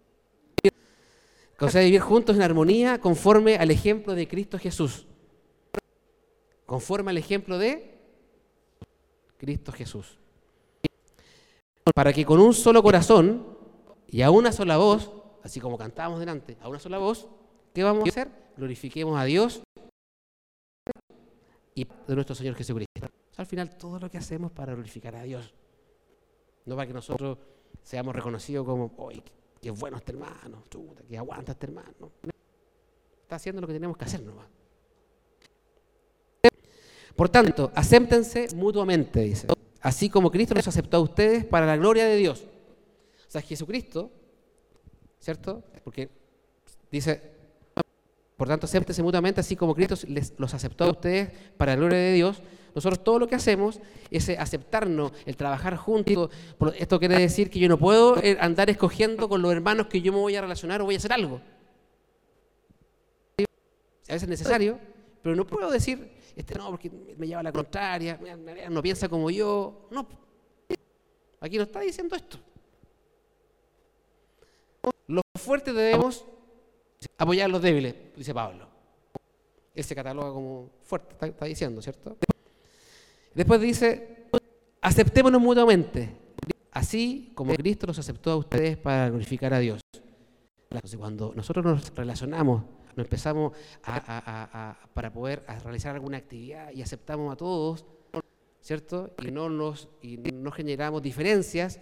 [1.57, 5.05] Concede vivir juntos en armonía conforme al ejemplo de Cristo Jesús.
[6.65, 7.99] Conforme al ejemplo de
[9.37, 10.17] Cristo Jesús.
[11.93, 13.57] Para que con un solo corazón
[14.07, 15.11] y a una sola voz,
[15.43, 17.27] así como cantábamos delante, a una sola voz,
[17.75, 18.29] ¿qué vamos a hacer?
[18.57, 19.61] Glorifiquemos a Dios
[21.75, 23.07] y de nuestro Señor Jesucristo.
[23.37, 25.53] Al final todo lo que hacemos para glorificar a Dios.
[26.65, 27.37] No para que nosotros
[27.83, 29.23] seamos reconocidos como, ¡ay,
[29.61, 30.63] qué bueno este hermano!
[30.69, 32.11] Chuta, que aguanta este hermano!
[33.23, 34.47] Está haciendo lo que tenemos que hacer nomás.
[37.15, 39.47] Por tanto, acéptense mutuamente, dice.
[39.81, 42.45] Así como Cristo los aceptó a ustedes para la gloria de Dios.
[43.27, 44.11] O sea, Jesucristo,
[45.19, 45.63] ¿cierto?
[45.83, 46.09] Porque
[46.91, 47.21] dice,
[48.37, 51.99] por tanto, acéptense mutuamente, así como Cristo les, los aceptó a ustedes para la gloria
[51.99, 52.41] de Dios.
[52.73, 56.29] Nosotros todo lo que hacemos es aceptarnos, el trabajar juntos.
[56.77, 60.11] Esto quiere decir que yo no puedo eh, andar escogiendo con los hermanos que yo
[60.13, 61.41] me voy a relacionar o voy a hacer algo.
[63.39, 64.77] A veces es necesario,
[65.21, 68.19] pero no puedo decir, este no, porque me lleva a la contraria,
[68.69, 69.87] no piensa como yo.
[69.91, 70.07] No,
[71.39, 72.37] aquí no está diciendo esto.
[75.07, 76.25] Los fuertes debemos
[77.17, 78.67] apoyar a los débiles, dice Pablo.
[79.73, 82.17] Él se cataloga como fuerte, está, diciendo, ¿cierto?
[83.33, 84.27] Después dice,
[84.81, 86.15] aceptémonos mutuamente,
[86.71, 89.79] así como Cristo los aceptó a ustedes para glorificar a Dios.
[90.69, 92.63] Entonces, cuando nosotros nos relacionamos,
[92.95, 97.85] nos empezamos para poder realizar alguna actividad y aceptamos a todos,
[98.61, 99.13] ¿cierto?
[99.25, 101.79] Y no, nos, y no generamos diferencias,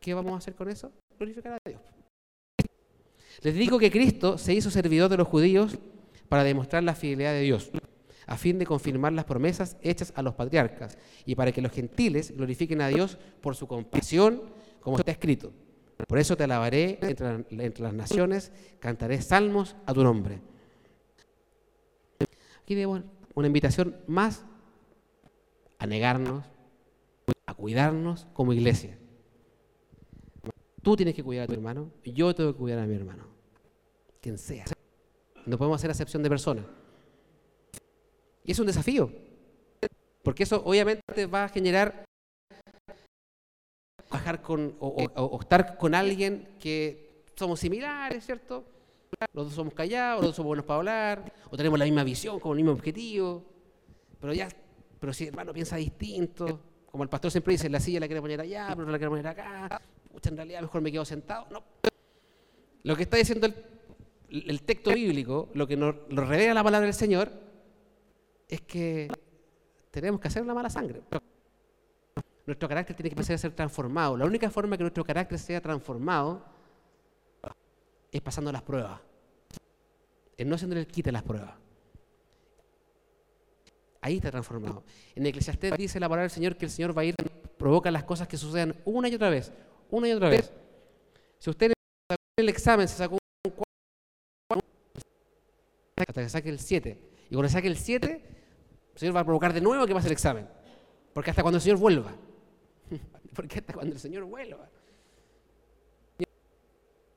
[0.00, 0.92] ¿qué vamos a hacer con eso?
[1.18, 1.80] Glorificar a Dios.
[3.42, 5.76] Les digo que Cristo se hizo servidor de los judíos
[6.28, 7.70] para demostrar la fidelidad de Dios,
[8.26, 12.36] a fin de confirmar las promesas hechas a los patriarcas y para que los gentiles
[12.36, 14.42] glorifiquen a Dios por su compasión,
[14.80, 15.52] como está escrito.
[16.06, 20.40] Por eso te alabaré entre, las naciones, cantaré salmos a tu nombre.
[22.62, 23.02] Aquí debo
[23.34, 24.44] una invitación más
[25.78, 26.44] a negarnos,
[27.46, 28.98] a cuidarnos como iglesia.
[30.82, 33.24] Tú tienes que cuidar a tu hermano, yo tengo que cuidar a mi hermano.
[34.20, 34.64] Quien sea.
[35.46, 36.64] No podemos hacer acepción de persona.
[38.44, 39.10] Y es un desafío.
[40.22, 42.04] Porque eso obviamente va a generar
[44.10, 48.64] bajar con o, estar con alguien que somos similares, ¿cierto?
[49.32, 52.38] Los dos somos callados, los dos somos buenos para hablar, o tenemos la misma visión,
[52.38, 53.44] como el mismo objetivo.
[54.20, 54.48] Pero ya,
[55.00, 58.20] pero si el hermano piensa distinto, como el pastor siempre dice, la silla la quiere
[58.20, 59.80] poner allá, pero no la quiere poner acá,
[60.22, 61.46] en realidad mejor me quedo sentado.
[61.50, 61.62] No.
[62.84, 63.46] Lo que está diciendo
[64.28, 67.30] el, texto bíblico, lo que nos lo revela la palabra del Señor,
[68.52, 69.08] es que
[69.90, 71.00] tenemos que hacer una mala sangre.
[72.44, 74.14] Nuestro carácter tiene que empezar a ser transformado.
[74.18, 76.44] La única forma que nuestro carácter sea transformado
[78.10, 79.00] es pasando las pruebas.
[80.36, 81.54] Es no haciendo el quite las pruebas.
[84.02, 84.84] Ahí está transformado.
[85.14, 87.14] En Eclesiastés dice la palabra del Señor que el Señor va a ir,
[87.56, 89.50] provoca las cosas que sucedan una y otra vez,
[89.88, 90.52] una y otra vez.
[91.38, 91.72] Si usted
[92.06, 93.52] sacó el examen, se sacó un
[94.50, 94.62] 4,
[95.96, 96.98] hasta que saque el 7.
[97.30, 98.41] Y cuando saque el 7,
[98.92, 100.48] el Señor va a provocar de nuevo que pase el examen.
[101.12, 102.12] Porque hasta cuando el Señor vuelva.
[103.34, 104.68] Porque hasta cuando el Señor vuelva.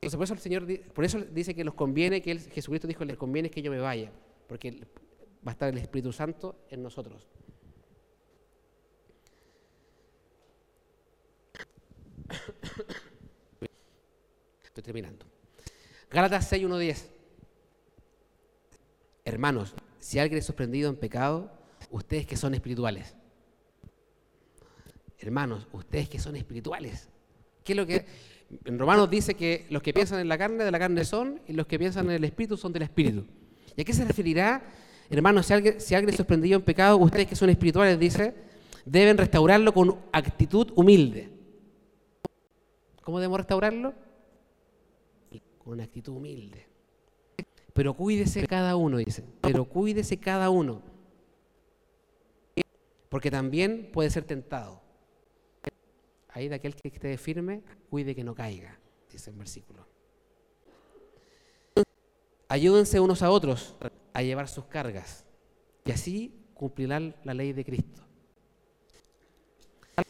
[0.06, 0.68] Entonces, por eso el Señor,
[1.34, 4.12] dice que nos conviene, que Jesucristo dijo, les conviene que yo me vaya,
[4.48, 4.72] porque
[5.46, 7.28] va a estar el Espíritu Santo en nosotros.
[14.64, 15.26] Estoy terminando.
[16.12, 17.12] Gálatas 6, 1, 10.
[19.24, 21.55] Hermanos, si alguien es sorprendido en pecado,
[21.92, 23.16] ustedes que son espirituales.
[25.20, 27.10] Hermanos, ustedes que son espirituales.
[27.64, 28.06] ¿Qué es lo que
[28.64, 31.54] en Romanos dice que los que piensan en la carne de la carne son y
[31.54, 33.26] los que piensan en el espíritu son del espíritu?
[33.76, 34.64] ¿Y a qué se referirá?
[35.10, 38.34] Hermanos, si alguien, si alguien es en pecado, ustedes que son espirituales, dice,
[38.86, 41.30] deben restaurarlo con actitud humilde.
[43.02, 43.94] ¿Cómo debemos restaurarlo?
[45.60, 46.68] Con una actitud humilde.
[47.74, 49.24] Pero cuídese cada uno, dice.
[49.42, 50.82] Pero cuídese cada uno.
[53.16, 54.82] Porque también puede ser tentado.
[56.28, 58.78] Ahí de aquel que esté firme, cuide que no caiga,
[59.10, 59.88] dice el versículo.
[62.50, 63.78] Ayúdense unos a otros
[64.12, 65.24] a llevar sus cargas
[65.86, 68.02] y así cumplirán la ley de Cristo.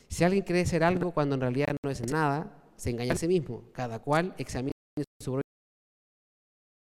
[0.07, 3.27] Si alguien cree ser algo cuando en realidad no es nada, se engaña a sí
[3.27, 3.65] mismo.
[3.71, 4.73] Cada cual examina
[5.21, 5.39] su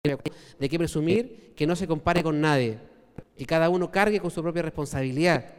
[0.05, 0.23] propia
[0.57, 2.79] de qué presumir que no se compare con nadie
[3.35, 5.56] y cada uno cargue con su propia responsabilidad.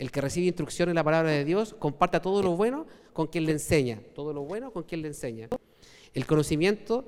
[0.00, 3.44] El que recibe instrucción en la palabra de Dios comparta todo lo bueno con quien
[3.44, 5.50] le enseña, todo lo bueno con quien le enseña.
[6.14, 7.04] El conocimiento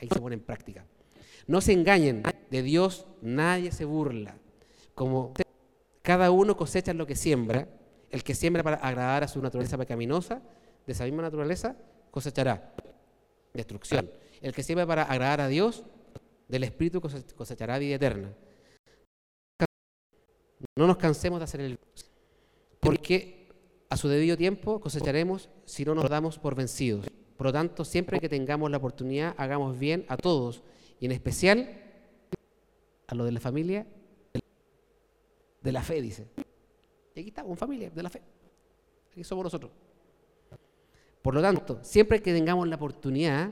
[0.00, 0.86] ahí se pone en práctica.
[1.48, 4.36] No se engañen, de Dios nadie se burla.
[4.94, 5.34] Como
[6.02, 7.68] cada uno cosecha lo que siembra,
[8.10, 10.40] el que siembra para agradar a su naturaleza pecaminosa,
[10.86, 11.76] de esa misma naturaleza
[12.12, 12.76] cosechará
[13.54, 14.08] destrucción.
[14.40, 15.82] El que sirve para agradar a Dios,
[16.46, 18.32] del Espíritu cosechará vida eterna.
[20.78, 21.76] No nos cansemos de hacer el
[22.86, 23.48] porque
[23.90, 27.06] a su debido tiempo cosecharemos si no nos damos por vencidos.
[27.36, 30.62] Por lo tanto, siempre que tengamos la oportunidad, hagamos bien a todos
[31.00, 31.68] y en especial
[33.08, 33.86] a lo de la familia
[35.62, 36.28] de la fe, dice.
[37.14, 38.22] Y aquí estamos, familia de la fe.
[39.10, 39.72] Aquí somos nosotros.
[41.22, 43.50] Por lo tanto, siempre que tengamos la oportunidad,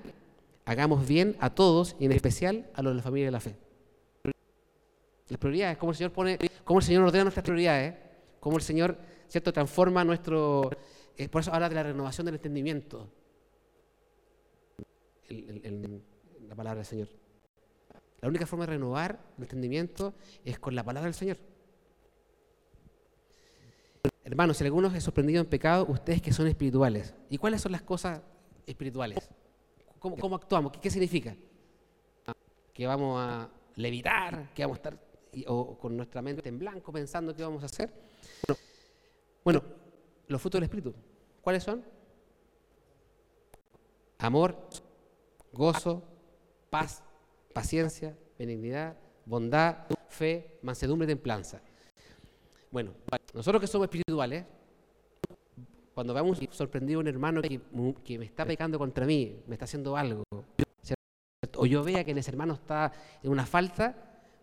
[0.64, 3.56] hagamos bien a todos y en especial a los de la familia de la fe.
[5.28, 7.94] Las prioridades, cómo el Señor pone, cómo el Señor ordena nuestras prioridades,
[8.38, 8.96] cómo el Señor,
[9.28, 10.70] ¿cierto?, transforma nuestro.
[11.16, 13.10] Eh, por eso habla de la renovación del entendimiento.
[15.28, 17.08] la palabra del Señor.
[18.20, 20.14] La única forma de renovar el entendimiento
[20.44, 21.36] es con la palabra del Señor.
[24.24, 27.14] Hermanos, si alguno es sorprendido en pecado, ustedes que son espirituales.
[27.28, 28.22] ¿Y cuáles son las cosas
[28.66, 29.28] espirituales?
[29.98, 30.72] ¿Cómo, actuamos?
[30.80, 31.36] ¿Qué, significa?
[32.72, 34.98] Que vamos a levitar, que vamos a estar
[35.46, 37.92] o con nuestra mente en blanco pensando qué vamos a hacer.
[38.46, 38.60] Bueno,
[39.52, 40.94] los frutos del Espíritu,
[41.42, 41.84] ¿cuáles son?
[44.18, 44.56] Amor,
[45.52, 46.02] gozo,
[46.70, 47.02] paz,
[47.52, 51.60] paciencia, benignidad, bondad, fe, mansedumbre y templanza.
[52.70, 52.92] Bueno,
[53.32, 54.44] nosotros que somos espirituales,
[55.94, 59.96] cuando vemos sorprendido a un hermano que, me está pecando contra mí, me está haciendo
[59.96, 60.24] algo,
[61.56, 62.92] o yo vea que ese hermano está
[63.22, 63.94] en una falta,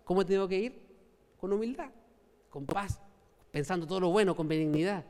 [0.03, 0.81] ¿cómo tengo que ir?
[1.37, 1.89] Con humildad,
[2.49, 3.01] con paz,
[3.51, 5.05] pensando todo lo bueno, con benignidad.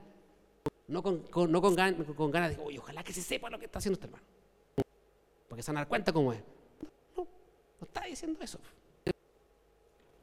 [0.87, 1.23] No con,
[2.31, 4.25] ganas de, oye, ojalá que se sepa lo que está haciendo este hermano.
[5.47, 6.39] Porque se van a dar cuenta cómo es.
[7.15, 7.23] No,
[7.79, 8.59] no está diciendo eso.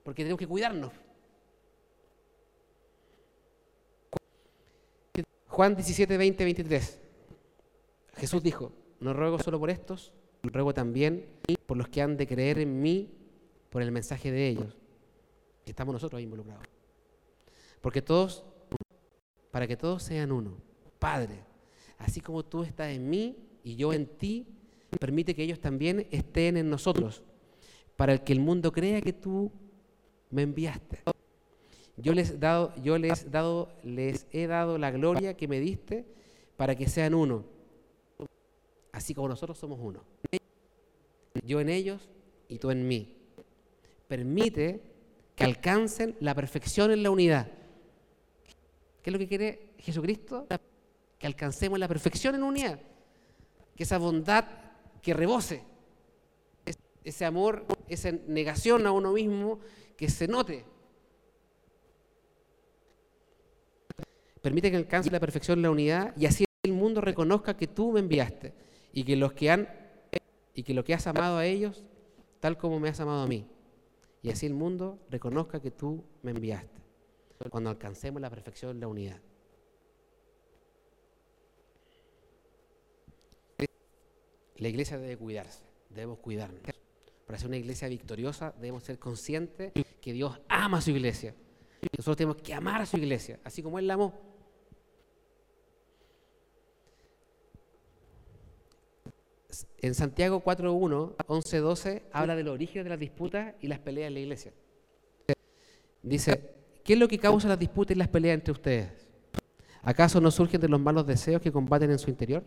[0.03, 0.93] Porque tenemos que cuidarnos.
[5.47, 7.01] Juan 17, 20, 23.
[8.17, 10.13] Jesús dijo, no ruego solo por estos,
[10.43, 11.27] ruego también
[11.67, 13.11] por los que han de creer en mí
[13.71, 14.77] por el mensaje de ellos.
[15.65, 16.78] Estamos nosotros ahí involucrados.
[17.81, 18.45] Porque todos,
[19.51, 20.57] para que todos sean uno.
[20.99, 21.45] Padre,
[21.99, 24.47] así como tú estás en mí y yo en ti,
[24.99, 27.23] permite que ellos también estén en nosotros,
[27.97, 29.53] para que el mundo crea que tú
[30.31, 31.01] me enviaste.
[31.97, 36.07] Yo les, dado, yo les, dado, les he dado la gloria que me diste
[36.57, 37.45] para que sean uno,
[38.93, 40.03] así como nosotros somos uno.
[41.45, 42.09] Yo en ellos
[42.49, 43.17] y tú en mí.
[44.07, 44.81] Permite
[45.35, 47.49] que alcancen la perfección en la unidad.
[49.09, 50.47] ¿Qué es lo que quiere Jesucristo?
[51.19, 52.79] Que alcancemos la perfección en unidad.
[53.75, 54.45] Que esa bondad
[55.01, 55.65] que rebose,
[57.03, 59.61] ese amor, esa negación a uno mismo,
[59.97, 60.67] que se note
[64.43, 68.01] Permite que alcance la perfección la unidad y así el mundo reconozca que tú me
[68.01, 68.53] enviaste
[68.93, 69.71] y que los que han
[70.53, 71.83] y que lo que has amado a ellos
[72.41, 73.47] tal como me has amado a mí.
[74.21, 76.88] Y así el mundo reconozca que tú me enviaste.
[77.51, 79.21] Cuando alcancemos la perfección la unidad.
[84.57, 86.61] La iglesia debe cuidarse, debemos cuidarnos.
[87.27, 91.35] Para ser una iglesia victoriosa debemos ser conscientes que Dios ama a su iglesia.
[91.97, 94.29] Nosotros tenemos que amar a su iglesia, así como Él la amó.
[99.81, 104.21] En Santiago 4.1, 11.12, habla del origen de las disputas y las peleas en la
[104.21, 104.53] iglesia.
[106.03, 106.58] Dice,
[106.89, 108.89] ¿qué es lo que causa las disputas y las peleas entre ustedes?
[109.83, 112.43] ¿Acaso no surgen de los malos deseos que combaten en su interior?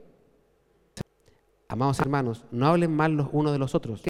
[1.68, 4.02] Amados hermanos, no hablen mal los unos de los otros.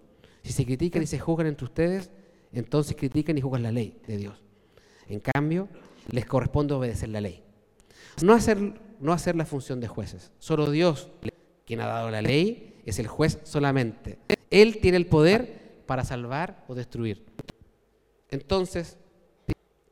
[0.42, 2.12] Si se critican y se juzgan entre ustedes,
[2.54, 4.42] entonces critican y juzgan la ley de Dios.
[5.10, 5.68] En cambio,
[6.10, 7.44] les corresponde obedecer la ley.
[8.24, 8.58] No hacer,
[9.02, 10.32] no hacer la función de jueces.
[10.40, 11.10] Solo Dios,
[11.66, 14.18] quien ha dado la ley, es el juez solamente.
[14.50, 17.26] Él tiene el poder para salvar o destruir.
[18.30, 18.98] Entonces,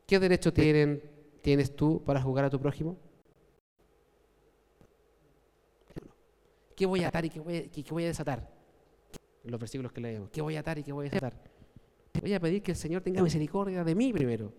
[0.10, 1.04] ¿qué derecho tienen,
[1.44, 2.98] tienes tú para jugar a tu prójimo?
[6.76, 8.50] ¿Qué voy a atar y qué voy a, desatar?
[9.44, 10.32] En los versículos que leemos.
[10.32, 11.40] ¿Qué voy a atar y qué voy a desatar?
[12.20, 14.52] Voy a pedir que el Señor tenga misericordia de mí primero.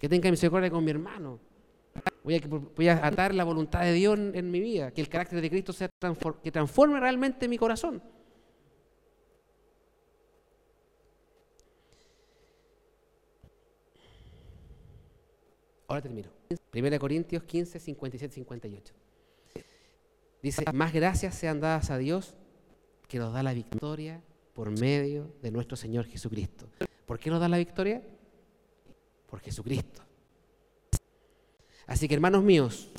[0.00, 1.38] Que tenga misericordia con mi hermano
[2.22, 5.72] Voy a, atar la voluntad de Dios en, mi vida, que el carácter de Cristo
[5.72, 5.90] sea
[6.42, 8.02] que transforme realmente mi corazón.
[15.90, 16.28] Ahora termino.
[16.72, 18.94] 1 Corintios 15, 57, 58.
[20.40, 22.36] Dice, más gracias sean dadas a Dios
[23.08, 24.22] que nos da la victoria
[24.54, 26.68] por medio de nuestro Señor Jesucristo.
[27.06, 28.04] ¿Por qué nos da la victoria?
[29.26, 30.02] Por Jesucristo.
[31.88, 32.92] Así que hermanos míos,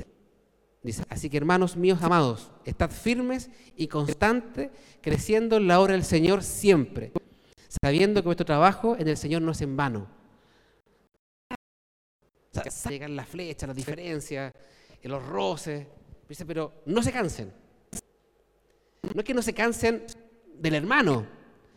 [1.07, 4.69] así que hermanos míos amados, estad firmes y constantes,
[4.99, 7.13] creciendo en la obra del Señor siempre,
[7.81, 10.20] sabiendo que vuestro trabajo en el Señor no es en vano.
[12.54, 14.54] O sea, llegan las flechas, las diferencias,
[15.04, 15.88] los roces,
[16.28, 17.54] dice, pero no se cansen.
[19.14, 20.04] No es que no se cansen
[20.56, 21.26] del hermano,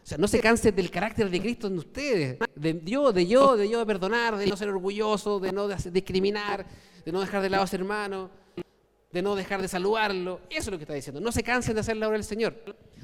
[0.03, 3.57] O sea, no se cansen del carácter de Cristo en ustedes, de yo, de yo,
[3.57, 6.67] de yo de perdonar, de no ser orgulloso, de no discriminar,
[7.05, 8.31] de no dejar de lado a su hermano,
[9.11, 10.43] de no dejar de saludarlo.
[10.51, 11.21] Eso es lo que está diciendo.
[11.21, 12.55] No se cansen de hacer la obra del Señor.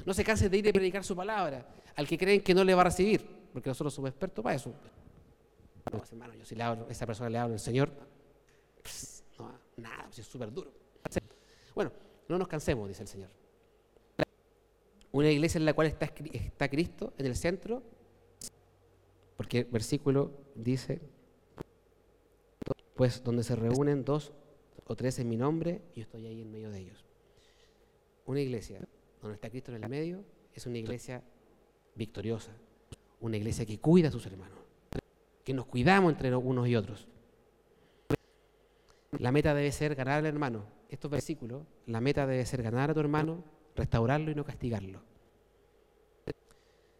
[0.05, 1.65] No se cansen de ir a predicar su palabra
[1.95, 4.71] al que creen que no le va a recibir, porque nosotros somos expertos para eso.
[5.91, 7.91] No, hermano, yo si le hablo, esa persona le hablo al Señor,
[9.39, 10.71] no, nada, pues es súper duro.
[11.73, 11.91] Bueno,
[12.27, 13.29] no nos cansemos, dice el Señor.
[15.11, 17.83] Una iglesia en la cual está, está Cristo en el centro,
[19.35, 21.01] porque el versículo dice,
[22.95, 24.31] pues donde se reúnen dos
[24.85, 27.05] o tres en mi nombre, yo estoy ahí en medio de ellos.
[28.25, 28.79] Una iglesia
[29.21, 30.23] donde está Cristo en el medio
[30.53, 31.23] es una iglesia
[31.95, 32.51] victoriosa,
[33.19, 34.59] una iglesia que cuida a sus hermanos,
[35.43, 37.07] que nos cuidamos entre unos y otros.
[39.17, 40.65] La meta debe ser ganar al hermano.
[40.89, 43.43] Estos versículos, la meta debe ser ganar a tu hermano,
[43.75, 45.01] restaurarlo y no castigarlo.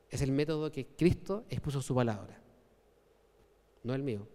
[0.10, 2.42] Es el método que Cristo expuso su palabra,
[3.84, 4.28] no el mío.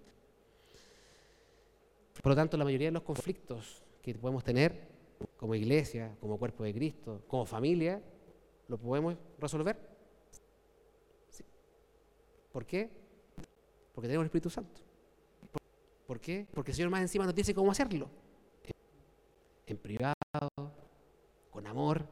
[2.22, 4.88] Por lo tanto, la mayoría de los conflictos que podemos tener
[5.36, 8.02] como iglesia, como cuerpo de Cristo, como familia,
[8.68, 9.76] lo podemos resolver.
[12.52, 13.05] ¿Por qué?
[13.96, 14.82] Porque tenemos el Espíritu Santo.
[16.06, 16.46] ¿Por qué?
[16.52, 18.10] Porque el Señor más encima nos dice cómo hacerlo.
[19.66, 20.14] En privado,
[21.50, 22.06] con amor,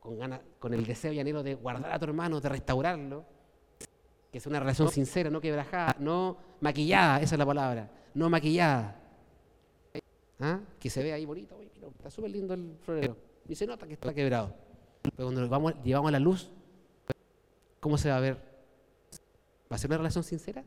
[0.00, 3.24] con, el deseo y anhelo de guardar a tu hermano, de restaurarlo.
[4.32, 9.00] Que es una relación sincera, no quebrajada, no maquillada, esa es la palabra, no maquillada.
[10.40, 10.58] ¿Ah?
[10.80, 13.16] Que se ve ahí bonito, está súper lindo el florero.
[13.48, 14.52] Y se nota que está quebrado.
[15.02, 16.50] Pero cuando lo vamos, llevamos a la luz,
[17.78, 18.51] ¿cómo se va a ver?
[19.72, 20.62] ¿Va a ser una relación sincera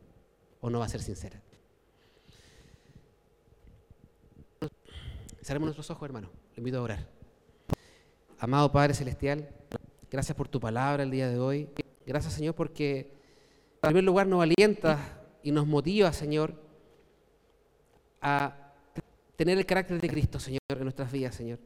[0.62, 1.40] o no va a ser sincera?
[5.44, 6.32] Cerremos nuestros ojos, hermano.
[6.56, 7.08] Le invito a orar.
[8.40, 9.48] Amado Padre Celestial,
[10.10, 11.70] gracias por tu palabra el día de hoy.
[12.04, 13.12] Gracias, Señor, porque
[13.76, 16.60] en primer lugar nos alienta y nos motiva, Señor,
[18.22, 18.74] a
[19.36, 21.60] tener el carácter de Cristo, Señor, en nuestras vidas, Señor.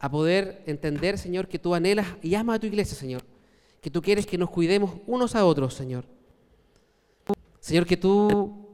[0.00, 3.24] A poder entender, Señor, que tú anhelas y amas a tu iglesia, Señor.
[3.80, 6.19] Que tú quieres que nos cuidemos unos a otros, Señor.
[7.70, 8.66] Señor, que tú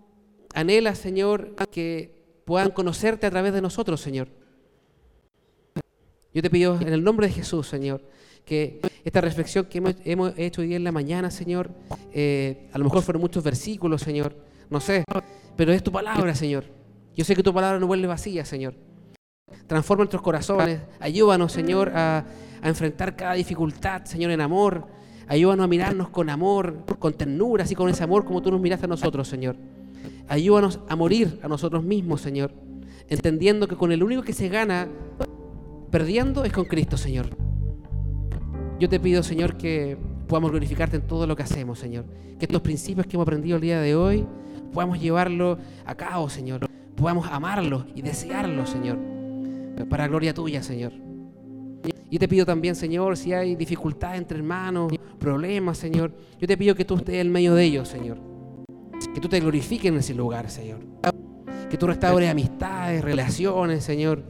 [0.55, 4.29] anhelas, Señor, que puedan conocerte a través de nosotros, Señor.
[6.33, 8.01] Yo te pido en el nombre de Jesús, Señor,
[8.47, 11.73] que esta reflexión que hemos, hecho hoy en la mañana, Señor,
[12.11, 14.35] eh, a lo mejor fueron muchos versículos, Señor,
[14.71, 15.05] no sé,
[15.59, 16.65] pero es tu palabra, Señor.
[17.15, 18.77] Yo sé que tu palabra no vuelve vacía, Señor.
[19.67, 22.25] Transforma nuestros corazones, ayúdanos, Señor, a,
[22.63, 24.96] a enfrentar cada dificultad, Señor, en amor.
[25.29, 28.87] Ayúdanos a mirarnos con amor, con ternura, así con ese amor como tú nos miraste
[28.87, 29.57] a nosotros, Señor.
[30.29, 32.53] Ayúdanos a morir a nosotros mismos, Señor,
[33.09, 34.89] entendiendo que con el único que se gana
[35.91, 37.37] perdiendo es con Cristo, Señor.
[38.79, 39.97] Yo te pido, Señor, que
[40.29, 42.05] podamos glorificarte en todo lo que hacemos, Señor.
[42.39, 44.27] Que estos principios que hemos aprendido el día de hoy
[44.73, 46.69] podamos llevarlo a cabo, Señor.
[46.97, 48.99] Podamos amarlos y desearlos, Señor.
[49.89, 51.06] Para gloria tuya, Señor.
[52.09, 56.75] Y te pido también, Señor, si hay dificultad entre hermanos, problemas, Señor, yo te pido
[56.75, 58.19] que tú estés en medio de ellos, Señor.
[59.13, 60.81] Que tú te glorifiques en ese lugar, Señor.
[61.69, 64.23] Que tú restaures amistades, relaciones, Señor.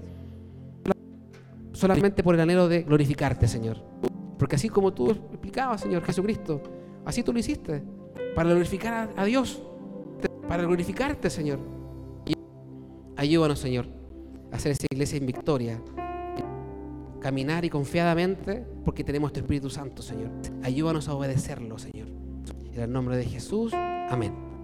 [1.72, 3.82] Solamente por el anhelo de glorificarte, Señor.
[4.38, 6.62] Porque así como tú explicabas, Señor Jesucristo,
[7.04, 7.82] así tú lo hiciste.
[8.34, 9.62] Para glorificar a, Dios.
[10.48, 11.58] Para glorificarte, Señor.
[13.16, 13.86] Ayúdanos, Señor,
[14.52, 15.82] a hacer esa iglesia en victoria.
[17.26, 20.30] Caminar y confiadamente porque tenemos tu Espíritu Santo, Señor.
[20.62, 22.06] Ayúdanos a obedecerlo, Señor.
[22.72, 23.74] En el nombre de Jesús.
[23.74, 24.55] Amén.